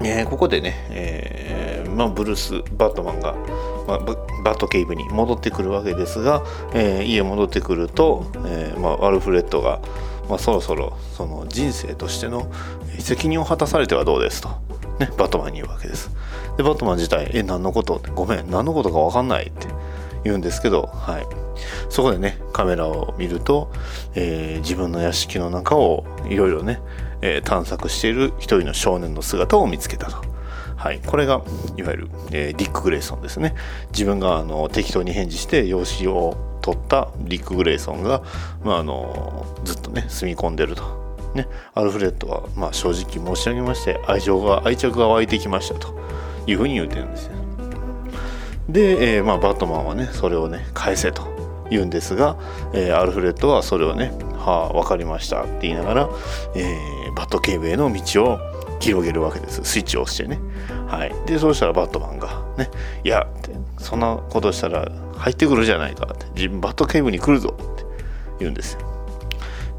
[0.01, 3.34] えーここでね、えーまあ、ブルース・バットマンが、
[3.88, 3.99] まあ、
[4.43, 6.43] バットケイブに戻ってくるわけですが、
[6.74, 9.80] えー家戻ってくると、えーまあ、アルフレッドが、
[10.30, 12.51] まあ、そろそろその人生としての
[12.99, 14.49] 責任を果たされてはどうですと、
[14.99, 16.12] ね、バットマンに言うわけです。
[16.58, 19.68] でバットマン自体「え何のこと?」「ごめん何のことか分かんない」って
[20.24, 21.28] 言うんですけど、はい、
[21.89, 23.72] そこでねカメラを見ると、
[24.16, 26.82] えー自分の屋敷の中をいろいろね、
[27.22, 30.18] えー探索している一人の少年の姿を見つけたと。
[30.76, 31.41] はい、これが
[31.76, 33.55] いわゆる、えーディック・グレイソンですね。
[33.91, 38.22] 自分があの適当に返事して養子を取ったディック・グレイソンが、
[38.63, 40.84] まあ、あのずっとね住み込んでると、
[41.34, 45.97] ね、アルフレッドは、まあ、正直申し上げまして愛情が愛着が湧いてきましたと。
[46.47, 47.34] いうふうに言ってるんですよ。
[48.70, 52.38] で、えーまあ、バットマンはねそれをね返せと言うんですが、
[52.74, 54.11] えーアルフレッドはそれをね
[54.48, 56.10] 「はあ分かりました」って言いながら、
[56.56, 58.39] えーバット警部への道を
[58.80, 59.62] 広げるわけです。
[59.64, 60.39] スイッチを押してね。
[60.88, 61.12] はい。
[61.26, 62.70] でそうしたらバットマンがね
[63.04, 67.86] 「いや」ってそんなことしたら入ってくるじゃないかって自分バット警部に来るぞって
[68.39, 68.80] 言うんですよ。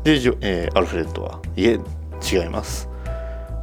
[0.03, 1.79] で、えーアルフレッドは「いえ
[2.33, 2.89] 違います。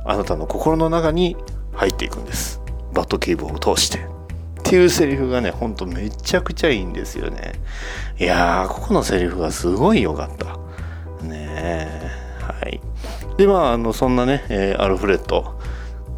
[0.05, 1.35] あなたの心の中に
[1.73, 2.61] 入っていくんです。
[2.93, 7.53] バット警部を通して」っていうセリフがねほんとめちゃくちゃいいんですよね。
[8.19, 10.64] いやーここのセリフがすごい良かった。
[11.21, 12.11] ねえ
[12.41, 12.79] はい。
[13.37, 15.59] でまああのそんなね、えーアルフレッド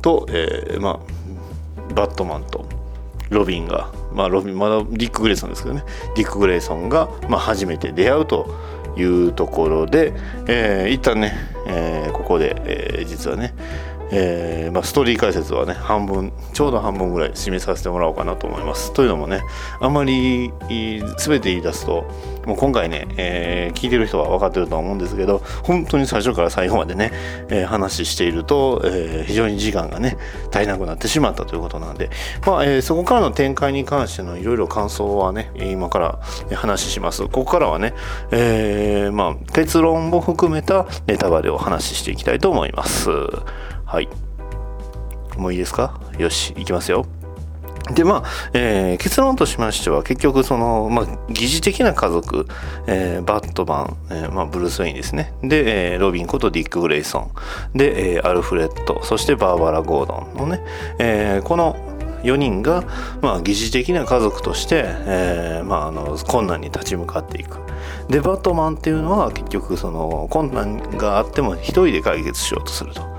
[0.01, 2.65] と、えーまあバットマンと
[3.29, 5.83] ロビンがまあロビンまだディック・グレイソンですけどね。
[6.15, 8.53] ディック・グレイソンが、まあ、初めて出会うと
[8.97, 10.13] いうところで、
[10.47, 11.33] えー一旦ね、
[11.67, 13.53] えーここで、えー実はね
[14.11, 18.93] えーまあ、ストーリー解説はね半分ちょうど半分ぐらい締めさせてもらおうかなと思います。
[18.93, 19.41] というのもね
[19.79, 20.51] あんまり
[21.17, 22.05] 全て言い出すと
[22.45, 27.11] もう今回ね、えー聞いてる人は分かってるとは思うんですけど本当に最初から最後までね、
[27.49, 30.17] えー話していると、えー非常に時間がね
[30.51, 32.09] 足りなくなってしまったということなんで、
[32.45, 36.19] まあえーそこからの展開に関してのいろいろ感想はね今から
[36.55, 37.23] 話します。
[37.23, 37.93] ここからはね、
[38.31, 43.09] えーまあ、結論も含めたネタバレを話していきたいと思います。
[43.88, 44.09] はい。
[45.38, 45.99] もういいですか？
[46.19, 47.05] よしいきますよ。
[47.93, 48.23] でまあ、
[48.53, 52.45] えー結論としましては結局その、まあ、疑似的な家族、
[52.85, 55.33] えーバットマン、えーまあ、ブルース・ウェインですね。
[55.41, 57.31] で、えーロビンことディック・グレイソン。
[57.77, 59.01] で、えーアルフレッド。
[59.03, 60.38] そしてバーバラ・ゴードン。
[60.38, 60.61] のね、
[60.99, 61.77] えーこの
[62.23, 62.83] 4人が、
[63.21, 67.59] まあ、疑似的な家族として、えーまあ、あの困難に立ち向かっていく。
[68.09, 73.15] でバットマンっていうのは結局その困難があっても一人で解決しようとすると。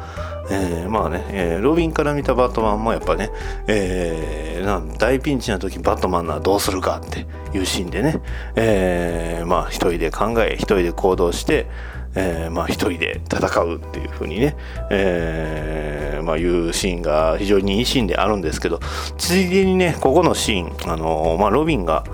[0.50, 3.30] えーまあね、えーロビンから見たバットマンもやっぱね、
[3.66, 7.26] えー大ピンチな時バットマンならどうするかって
[7.56, 8.20] いうシーンでね、
[8.56, 11.66] えーまあ一人で考え一人で行動して、
[12.14, 14.56] えーまあ一人で戦うっていう風にね、
[14.90, 18.80] えーまあいうシーンが非常にいいシーンであるんですけど
[19.16, 22.04] ついでにねここのシーンあのまあロビンが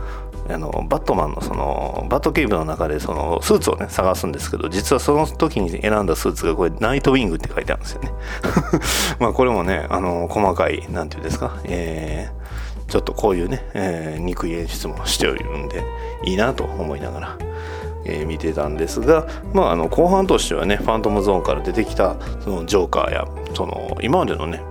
[0.49, 8.13] あのバットマンのそのバットケーブの中でそのスーツをね探すんですけど実はその時に選んだスーツがこれナイトウィングって書いてあるんですよね。
[9.19, 12.45] まあこれもねあの細かいなんていうんですか、えー
[12.87, 15.83] ちょっとこういうね、えー憎い演出もしているんで
[16.25, 17.39] いいなと思いながら、
[18.05, 24.63] えー見てたんですが、まあ、あの後半としてはねファントムゾーンから出てきたそのジョーカーやその今までのね、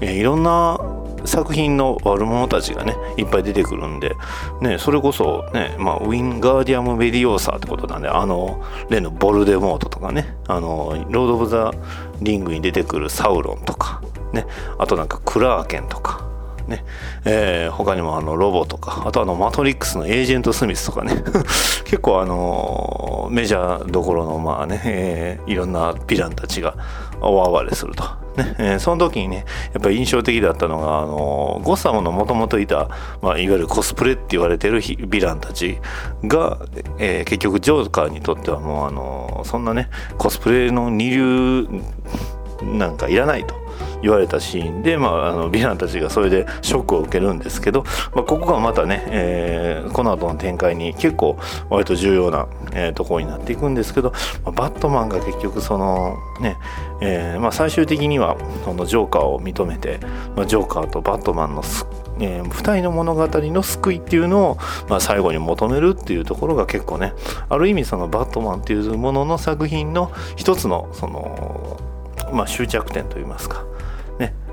[0.00, 0.78] えいろんな
[1.24, 4.14] 作品の悪者たちがねいっぱい出てくるんで、
[4.60, 10.34] ね、それこそね、まあ、ウィンガーディアム・メディオーサーってことなんであの例のボルデモートとかね。
[10.48, 11.72] あのロード・オブ・ザ・
[12.20, 14.02] リングに出てくるサウロンとか。
[14.32, 14.46] ね。
[14.78, 16.26] あとなんかクラーケンとか。
[16.66, 16.84] ね。
[17.24, 19.04] えー他にもあのロボとか。
[19.06, 21.22] あとあのマトリックスのエージェント・スミスとかね。
[21.84, 26.74] 結構あのメジャーどころのまあね、えーいろんなヴィランたちが
[27.20, 28.04] 大暴れすると。
[28.36, 32.88] ねえーその時にねやっぱり印象的だったのが、あのゴッサムのもともといた、
[33.22, 35.78] まあ、いわゆるコスプレって言われてるヴィランたち
[36.24, 36.58] が、
[36.98, 41.66] えー結局ジョーカーにとってはもう、あのそんなねコスプレの二流
[42.62, 43.54] なんかいらないと
[44.02, 54.12] 言われたシーンで、まあ、あのヴィランたちがそれでショックを受けるんですけど、まあ、ここがまたね、えーこの後の展開に結構割と重要な、えーところになっていくんですけど、
[54.44, 56.56] まあバットマンが結局そのね、
[57.00, 60.00] えーまあ、最終的にはそのジョーカーを認めて、
[60.36, 61.86] まあ、ジョーカーとバットマンのす
[62.20, 64.58] えー二人の物語の救いっていうのを、
[64.88, 67.14] まあ、最後に求めるっていうところが結構ね
[67.48, 71.78] ある意味そのバットマンっていうものの作品の一つのその、
[72.32, 73.69] まあ、終着点といいますか。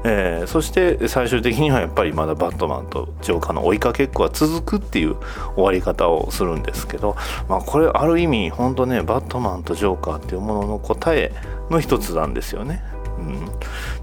[0.03, 5.15] えーそして最終的にはやっぱりまだバットマンとジョーカーの追いかけっこは続くっていう
[5.55, 7.15] 終わり方をするんですけど、
[7.49, 11.33] まあ、これある意味本当ねバットマンとジョーカーっていうものの答え
[11.69, 12.81] の一つなんですよね。
[13.17, 13.45] うん、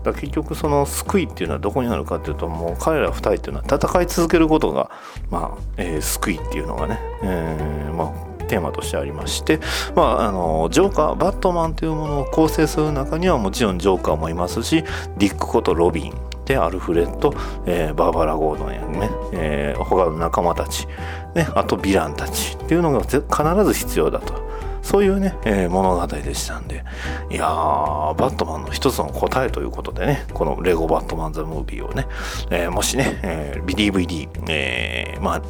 [0.02, 4.90] だ結局その救いっていうのはどこにあるかっていうともう彼ら二人っていうのは戦い続けることが、
[5.30, 9.60] まあえー救いっていうのがね、えーまあテーマとしてありまして、
[9.94, 14.84] まあ、あのジョーカーバットマンというものを構成する中にはもちろんジョーカーもいますし
[15.18, 16.14] ディックことロビン
[16.44, 17.32] でアルフレッド、
[17.66, 20.86] えーバーバラ・ゴードンやね、えー他の仲間たち、
[21.34, 23.20] ね、あとヴィランたちっていうのが必
[23.64, 24.44] ず必要だと。
[24.82, 26.84] そういうね、えー物語でしたんで、
[27.30, 32.06] いやー、バットマンの一つの答えということでね、このレゴバットマン・ザ・ムービーをね、
[32.50, 35.42] えーもしね、えー DVD、えーまあ、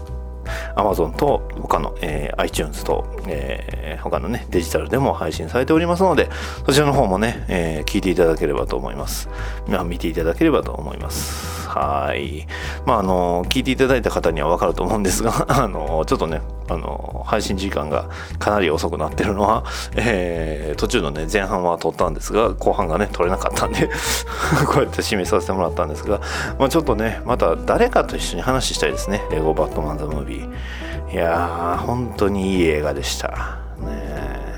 [0.77, 6.29] Amazon と他の、えー iTunes と、えー他のね、デジタルでも配信されておりますので、
[6.67, 9.29] そちらの方もね、えー聞いていただければと思います。
[9.69, 11.69] まあ、見ていただければと思います。
[11.69, 12.47] はい。
[12.87, 19.65] まあ、あの、聞いていただいた方にはわかると思うんですが、 あの、ちょっとね、あの、配信時間がかなり遅くなってるのは、
[19.97, 23.89] えー途中のね、前半は撮ったんですが、後半がね、撮れなかったんで、
[24.67, 26.21] こうやって締めさせてもらったんですが、
[26.59, 29.23] まあ、ちょっとね、また誰かと一緒に話したいですね。
[29.31, 30.34] レゴバットマン・ザ・ムービー。
[30.37, 33.59] いやー、本当にいい映画でした。
[33.81, 34.55] ね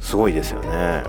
[0.00, 1.02] すごいですよね。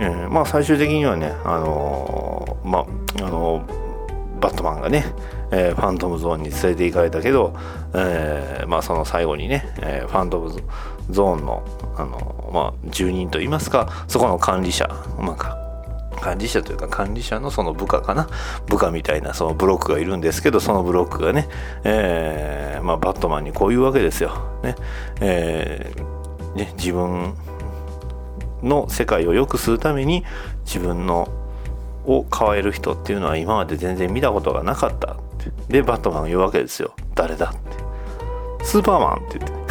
[0.00, 5.06] えーまあ最終的にはね、あのーまあ、あのーバットマンがね、
[5.50, 7.54] えーファントムゾーンに連れて行かれたけど、
[7.94, 10.50] えーまあその最後にね、えーファントム
[11.10, 11.62] ゾーンの、
[11.96, 14.86] あのまあ住人といいますか、そこの管理者、
[15.18, 15.65] まあ
[16.20, 18.28] 管理者というか管理者のその部下かな？
[18.66, 21.48] 部下みたいなそのブロックがいるんですけどそのブロックがね、
[21.84, 24.74] えーまあ、バットマンにこういうわけですよ、ね。
[25.20, 27.34] えーね、自分
[28.62, 30.24] の世界を良くするために
[30.64, 31.28] 自分の
[32.06, 35.12] を変える人っていうのは今まで全然見たことがなかった。
[35.12, 36.94] ってでバットマンが言うわけですよ。
[37.14, 37.50] 誰だ？
[37.50, 38.64] って。
[38.64, 39.66] スーパーマンって言って。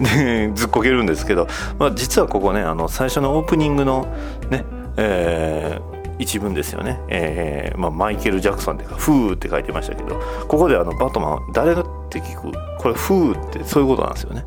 [0.00, 1.46] でずっこけるんですけど、
[1.78, 4.06] まあ、実はここねあの最初のオープニングの
[4.48, 4.64] ね、
[5.00, 14.44] えー一文ですよね、えーまあ、マイケル・ジャクソンっていうか「フー」って書いてましたけどここであのバットマン誰がって聞くこれ「フー」ってそういうことなんですよね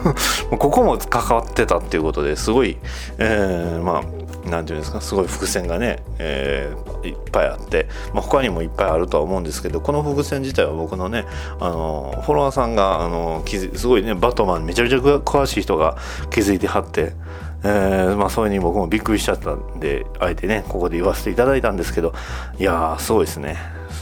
[0.50, 2.78] ここも関わってたっていうことですごい、
[3.18, 11.24] えーまあなんていうんですかすごい伏線がね、えーいっぱいあって、まあ、他にもいっぱいあるとは思うんですけどこの伏線自体は僕のね
[11.58, 15.96] あのフォロワーさんがあのすごいねバットマンめちゃめちゃ詳しい人が
[16.30, 17.14] 気づいてはって。
[17.62, 22.14] えーまあ、それに僕もびっくりしちゃったんであえてねここで言わせていただいたんですけど
[22.58, 23.58] いやーすごいですね。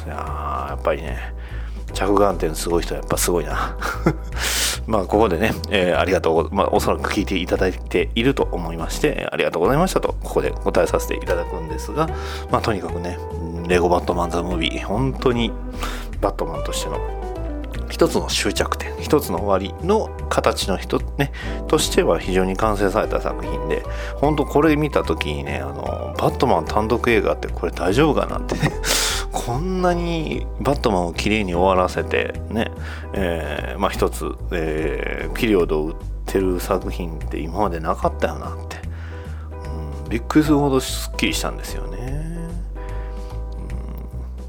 [0.07, 1.35] いやーやっぱりね
[1.93, 3.77] 着眼点すごい人はやっぱすごいな。
[4.87, 12.09] まあここでね、えーありがとうまあおそらく聞いていただいていると思いましてありがとうございましたとここで答えさせていただくんですが
[12.51, 13.19] まあとにかくね
[13.67, 15.53] レゴバットマンザムービー本当に
[16.23, 17.18] バットマンとしての
[17.91, 21.33] 一つの終着点一つの終わりの形の人ね
[21.67, 23.83] としては非常に完成された作品で
[24.17, 28.73] 本当これ見た時にねあのバットマン単独映画ってこれ大丈夫かなってね
[29.33, 32.71] こんなにバットマンを綺麗に終わらせてね、
[33.13, 35.95] えーまあ一つ、えーピリオドを打っ
[36.27, 38.79] てる作品って今までなかったよなって、
[40.05, 42.39] うん、びっくりするほどすっきりしたんですよね、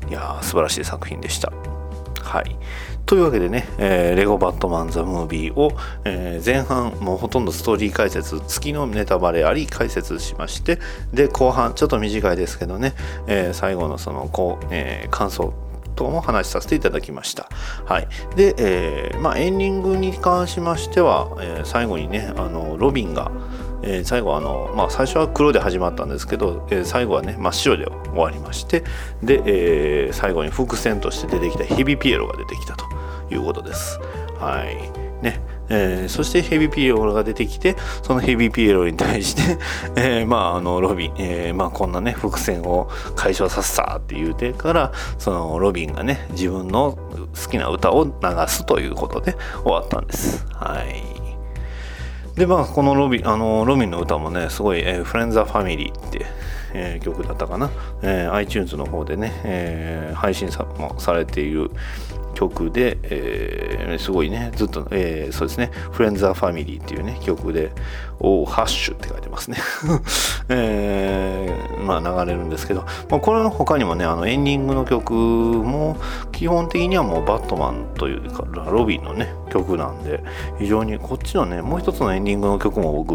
[0.03, 1.51] うん、いやー素晴らしい作品でした。
[2.29, 2.55] はい。
[3.09, 5.71] というわけでね、えーレゴバットマン・ザ・ムービーを、
[6.05, 10.77] えー前半もうほとんどストーリー解説月のネタバレあり解説しまして
[11.11, 12.93] で後半ちょっと短いですけどね、
[13.25, 15.51] えー最後のそのこう、え感想
[15.95, 17.49] 等も話させていただきました。
[17.85, 23.31] はい、で、えまあ、エンディングに関しましては、え最後にねあのロビンが、
[23.81, 28.83] え最後あの、まあ、最初は黒で始まったんですけど、え最後はね真っ白で終わりまして
[29.23, 32.98] で、えー最後に伏線として出てきたヘビピエロが出てきたと
[33.31, 33.99] いうことです。
[34.39, 34.75] はい
[35.23, 39.57] ねえーそしてヘビピエロが出てきてそのヘビピエロに対して、
[39.95, 46.97] えーまああのロビン、えーまあ、こんなね伏線を解消させたって言うてからそのロビンがね自分の
[47.35, 48.11] 好きな歌を流
[48.47, 50.45] すということで終わったんです。
[50.53, 51.19] はい
[52.35, 56.25] でまあこのロビンあのロビンの歌もねすごい「えー、フレンザファミリーって、
[56.73, 57.69] えー曲だったかな、
[58.01, 61.69] えー iTunes の方でね、えー配信さもされている
[62.39, 67.71] 曲で、えーすごいねずっと、えーそうですね「フレンザファミリーっていうね曲で
[68.21, 69.57] 「おハッシュ」って書いてますね、
[70.49, 75.97] えーまあ流れるんですけど、まあ、これの他にもねあのエンディングの曲も
[76.31, 80.23] 基本的にはもうバットマンというかロビンのね曲なんで
[80.59, 83.13] 非常にこっちのねもう一つのエンディングの曲も僕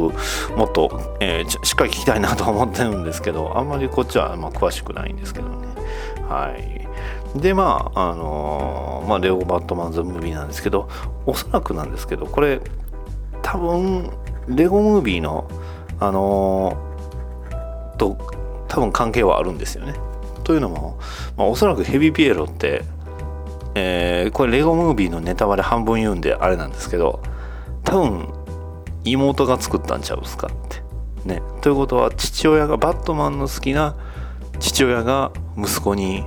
[0.57, 5.55] もっと、えーしっかり聴きたいなと思ってるんですけどあんまりこっちはま詳しくないんですけどね。
[6.29, 6.74] はい。
[7.35, 10.89] でまああのーまあレオ・バットマンズ・ムービーなんですけど
[11.27, 12.61] おそらくなんですけどこれ
[13.43, 14.11] 多分
[14.49, 15.49] レゴムービーの
[16.01, 18.17] あのーと
[18.69, 19.95] 多分関係はあるんですよね。
[20.43, 20.99] というのも、
[21.37, 22.83] まあ、おそらくヘビーピエロって
[23.75, 27.23] えーこれレゴムービーのネタバレ半分言うんであれなんですけど
[27.85, 28.29] 多分
[29.05, 30.83] 妹が作ったんちゃうっすかって。
[31.25, 31.43] ね。
[31.61, 33.97] ということは父親がバットマンの好きな
[34.61, 36.25] 父親が息子に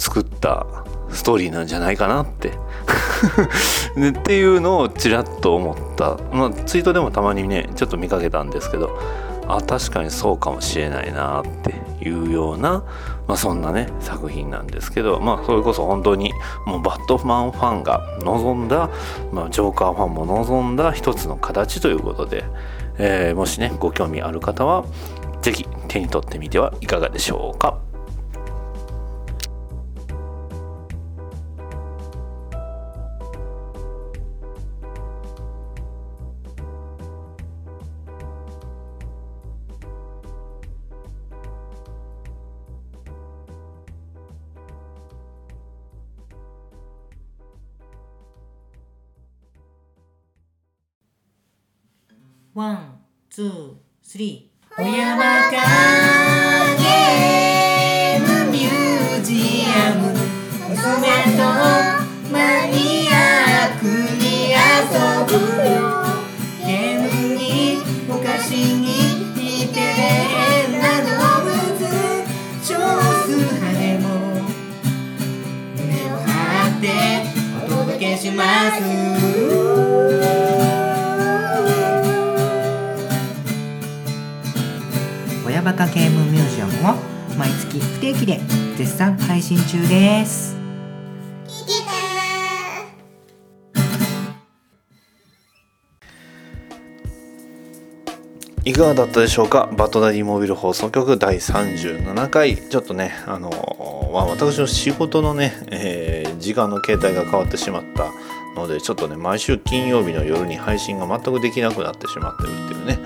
[0.00, 0.66] 作った
[1.10, 2.48] ストーリーなんじゃないかなって
[4.08, 8.98] っていうのをちらっと思った、まあ、ツイートでもたまにねちょっと見かけたんですけど
[9.46, 12.84] あ確かにそうかもしれないなっていうような、
[13.26, 16.32] まあ、そんなね作品なんですけどまあそれこそ本当に
[16.64, 18.88] もうバットマンファンが望んだ、
[19.32, 22.44] まあ、ジョーカーファンも望んだ一つの形ということで、
[22.96, 24.84] えーもしねご興味ある方は
[25.42, 27.89] 是非手に取ってみてはいかがでしょうか。
[52.52, 52.98] ワン、
[53.30, 54.82] ツー、スリー。
[54.82, 55.52] お山か
[56.76, 60.10] ゲームミュージアム。
[60.68, 60.76] 娘
[61.36, 61.42] と
[62.32, 63.86] マニアック
[64.18, 64.58] に遊
[65.28, 65.32] ぶ
[65.70, 65.78] よ。
[66.66, 67.38] ゲームに
[68.10, 68.82] お菓子に
[69.36, 69.38] 似
[69.72, 71.54] て変な動物。
[72.64, 72.74] 少
[73.26, 74.06] 数派でも
[75.76, 75.78] 胸
[76.12, 76.26] を張
[76.78, 76.84] って
[77.64, 78.42] お届けしま
[78.72, 79.39] す。
[85.80, 86.94] カゲームミュージアムを
[87.38, 88.38] 毎月不定期で
[88.76, 90.54] 絶賛配信中です。
[91.46, 91.88] いてね
[98.62, 99.70] いかがだったでしょうか？
[99.74, 102.58] バトダディモビル放送局第37回。
[102.58, 103.48] ちょっとねあの
[104.12, 108.12] まあ私の仕事のね、えー時間の形態が変わってしまった
[108.56, 112.98] のでちょっとね毎週金曜日の夜に配信が全くできなくなってしまってるっていうね、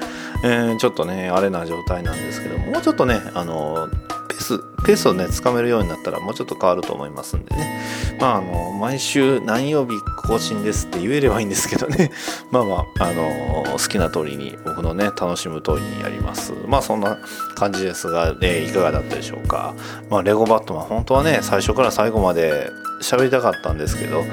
[0.44, 3.88] えーちょっとねあれな状態なんですけどもうちょっとねあの
[4.28, 7.80] ペースペースをねつかめるようになったらもうちょっと変わると思いますんでね。
[8.20, 12.10] まああの毎週何曜日更新ですって言えればいいんですけどね。
[12.50, 16.52] まあまああの好きな通りに僕のね楽しむ通りにやります。
[16.66, 17.18] まあそんな
[17.54, 19.74] 感じですが、えーいかがだったでしょうか。
[20.10, 22.70] まあレゴバットマン本当はね最初から最後まで
[23.02, 24.24] 喋りたかったんですけど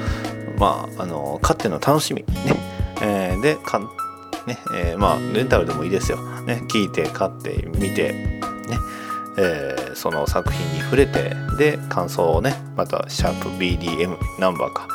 [0.58, 2.22] まああの勝っての楽しみ。
[2.22, 2.56] ね、
[3.02, 3.82] えーでかん
[4.46, 4.58] ね。
[4.74, 8.12] えーまあレンタルでもいいですよ、ね、聞いて買って見て。
[8.12, 8.78] ね。
[9.38, 11.34] えーその作品に触れて。
[11.58, 12.54] で感想をね。
[12.76, 14.88] またシャープ BDM ナンバーか、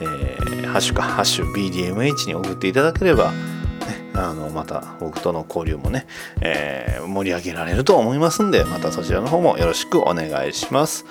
[0.00, 1.02] えーハッシュか。
[1.02, 3.36] ハッシュ BDMH に送っていただければ、ね、
[4.14, 6.06] あのまた僕との交流もね、
[6.40, 8.64] えー盛り上げられると思いますんで。
[8.64, 11.04] またそちらの方もよろしくお願いします。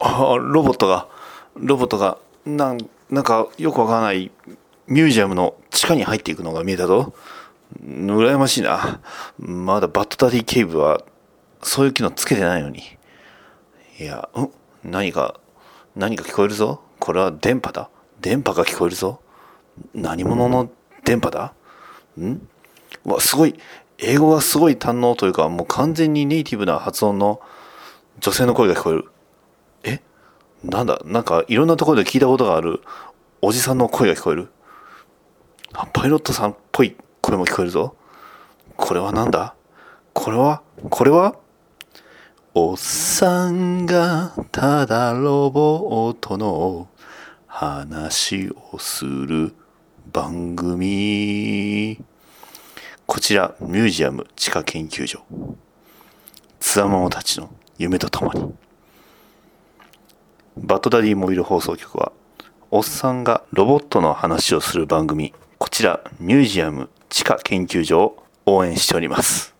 [0.00, 1.08] あ、ロボットが、
[1.54, 2.78] ロボットが、なん、
[3.10, 4.30] なんかよくわからない
[4.86, 7.14] ミュージアムの地下に入っていくのが見えたぞ。
[7.82, 9.00] 羨ましいな。
[9.38, 11.02] まだバッドダディケイブは
[11.62, 12.82] そういう機能つけてないのに。
[13.98, 14.50] いや、うん？
[14.84, 15.40] 何か、
[15.96, 16.80] 何か聞こえるぞ？
[16.98, 17.90] これは電波だ。
[18.20, 19.20] 電波が聞こえるぞ？
[19.94, 20.70] 何者の
[21.04, 21.52] 電波だ？
[22.18, 22.48] ん？
[23.04, 23.58] わ、すごい。
[23.98, 27.40] 英語がすごい堪能というか、もう完全にネイティブな発音の
[28.20, 29.04] 女性の声が聞こえる。
[29.82, 30.00] え？
[30.64, 31.00] なんだ？
[31.04, 32.80] なんかいろんなところで聞いたことがある
[33.42, 34.48] おじさんの声が聞こえる。
[35.92, 36.96] パイロットさんっぽい
[37.28, 37.94] 声も聞こえるぞ。
[38.74, 39.54] これはなんだ？
[40.14, 40.62] これは？
[40.88, 41.36] これは？
[42.54, 46.88] おっさんがただロボットの
[47.46, 49.54] 話をする
[50.10, 52.02] 番組。
[53.04, 55.20] こちらミュージアム地下研究所。
[56.60, 58.54] つわもたちの夢とともに。
[60.56, 62.10] バッドダディモビル放送局は、
[62.70, 69.57] おっさんがロボットの話をする番組、こちらミュージアム地下研究所を応援しております。